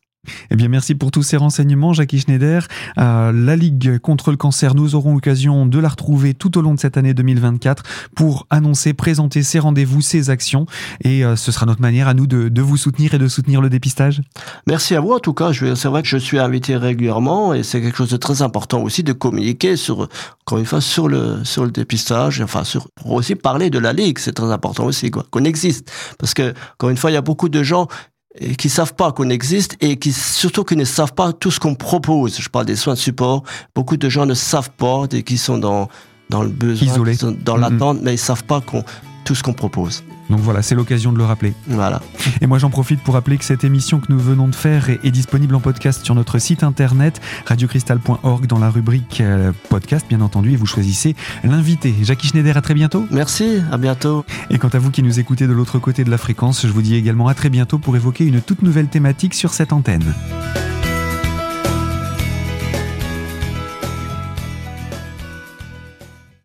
Eh 0.52 0.54
bien, 0.54 0.68
merci 0.68 0.94
pour 0.94 1.10
tous 1.10 1.22
ces 1.22 1.36
renseignements, 1.36 1.92
Jackie 1.94 2.20
Schneider. 2.20 2.68
Euh, 2.98 3.32
la 3.32 3.56
Ligue 3.56 3.98
contre 3.98 4.30
le 4.30 4.36
cancer, 4.36 4.74
nous 4.74 4.94
aurons 4.94 5.14
l'occasion 5.14 5.66
de 5.66 5.78
la 5.78 5.88
retrouver 5.88 6.34
tout 6.34 6.58
au 6.58 6.60
long 6.60 6.74
de 6.74 6.78
cette 6.78 6.96
année 6.96 7.14
2024 7.14 7.82
pour 8.14 8.46
annoncer, 8.50 8.92
présenter 8.92 9.42
ses 9.42 9.58
rendez-vous, 9.58 10.00
ses 10.00 10.30
actions. 10.30 10.66
Et 11.02 11.24
euh, 11.24 11.34
ce 11.36 11.50
sera 11.50 11.66
notre 11.66 11.80
manière 11.80 12.06
à 12.06 12.14
nous 12.14 12.26
de, 12.26 12.60
vous 12.60 12.76
soutenir 12.76 13.14
et 13.14 13.18
de 13.18 13.26
soutenir 13.26 13.60
le 13.60 13.68
dépistage. 13.68 14.20
Merci 14.68 14.94
à 14.94 15.00
vous. 15.00 15.12
En 15.12 15.18
tout 15.18 15.34
cas, 15.34 15.52
c'est 15.52 15.88
vrai 15.88 16.02
que 16.02 16.08
je 16.08 16.18
suis 16.18 16.38
invité 16.38 16.76
régulièrement 16.76 17.54
et 17.54 17.64
c'est 17.64 17.80
quelque 17.80 17.96
chose 17.96 18.10
de 18.10 18.16
très 18.16 18.42
important 18.42 18.82
aussi 18.82 19.02
de 19.02 19.12
communiquer 19.12 19.76
sur, 19.76 20.08
encore 20.42 20.58
une 20.58 20.66
fois, 20.66 20.80
sur 20.80 21.08
le, 21.08 21.44
sur 21.44 21.64
le 21.64 21.72
dépistage. 21.72 22.40
Enfin, 22.40 22.62
pour 22.94 23.12
aussi 23.12 23.34
parler 23.34 23.70
de 23.70 23.78
la 23.78 23.92
Ligue. 23.92 24.18
C'est 24.18 24.34
très 24.34 24.52
important 24.52 24.84
aussi, 24.84 25.10
qu'on 25.10 25.44
existe. 25.44 25.90
Parce 26.18 26.34
que, 26.34 26.54
encore 26.74 26.90
une 26.90 26.96
fois, 26.96 27.10
il 27.10 27.14
y 27.14 27.16
a 27.16 27.22
beaucoup 27.22 27.48
de 27.48 27.62
gens 27.62 27.88
et 28.38 28.56
qui 28.56 28.68
savent 28.68 28.94
pas 28.94 29.12
qu'on 29.12 29.30
existe 29.30 29.76
et 29.80 29.96
qui 29.96 30.12
surtout 30.12 30.64
qui 30.64 30.76
ne 30.76 30.84
savent 30.84 31.14
pas 31.14 31.32
tout 31.32 31.50
ce 31.50 31.60
qu'on 31.60 31.74
propose. 31.74 32.40
Je 32.40 32.48
parle 32.48 32.66
des 32.66 32.76
soins 32.76 32.94
de 32.94 32.98
support. 32.98 33.42
Beaucoup 33.74 33.96
de 33.96 34.08
gens 34.08 34.26
ne 34.26 34.34
savent 34.34 34.70
pas 34.70 35.04
et 35.12 35.22
qui 35.22 35.38
sont 35.38 35.58
dans 35.58 35.88
dans 36.30 36.42
le 36.42 36.48
besoin, 36.48 36.96
dans 37.44 37.56
l'attente, 37.56 37.98
mais 38.02 38.14
ils 38.14 38.18
savent 38.18 38.44
pas 38.44 38.62
qu'on 38.62 38.82
tout 39.24 39.34
ce 39.34 39.42
qu'on 39.42 39.52
propose. 39.52 40.02
Donc 40.32 40.40
voilà, 40.40 40.62
c'est 40.62 40.74
l'occasion 40.74 41.12
de 41.12 41.18
le 41.18 41.24
rappeler. 41.24 41.52
Voilà. 41.66 42.00
Et 42.40 42.46
moi 42.46 42.56
j'en 42.58 42.70
profite 42.70 43.02
pour 43.02 43.12
rappeler 43.12 43.36
que 43.36 43.44
cette 43.44 43.64
émission 43.64 44.00
que 44.00 44.10
nous 44.10 44.18
venons 44.18 44.48
de 44.48 44.54
faire 44.54 44.88
est, 44.88 45.10
disponible 45.10 45.54
en 45.54 45.60
podcast 45.60 46.02
sur 46.02 46.14
notre 46.14 46.38
site 46.38 46.62
internet 46.62 47.20
radiocristal.org 47.44 48.46
dans 48.46 48.58
la 48.58 48.70
rubrique 48.70 49.20
euh, 49.20 49.52
podcast 49.68 50.06
bien 50.08 50.22
entendu 50.22 50.52
et 50.52 50.56
vous 50.56 50.64
choisissez 50.64 51.14
l'invité. 51.44 51.94
Jackie 52.02 52.28
Schneider, 52.28 52.56
à 52.56 52.62
très 52.62 52.72
bientôt. 52.72 53.06
Merci, 53.10 53.60
à 53.70 53.76
bientôt. 53.76 54.24
Et 54.48 54.56
quant 54.56 54.68
à 54.68 54.78
vous 54.78 54.90
qui 54.90 55.02
nous 55.02 55.20
écoutez 55.20 55.46
de 55.46 55.52
l'autre 55.52 55.78
côté 55.78 56.02
de 56.02 56.10
la 56.10 56.16
fréquence, 56.16 56.66
je 56.66 56.72
vous 56.72 56.80
dis 56.80 56.94
également 56.94 57.28
à 57.28 57.34
très 57.34 57.50
bientôt 57.50 57.76
pour 57.76 57.94
évoquer 57.94 58.24
une 58.24 58.40
toute 58.40 58.62
nouvelle 58.62 58.88
thématique 58.88 59.34
sur 59.34 59.52
cette 59.52 59.74
antenne. 59.74 60.14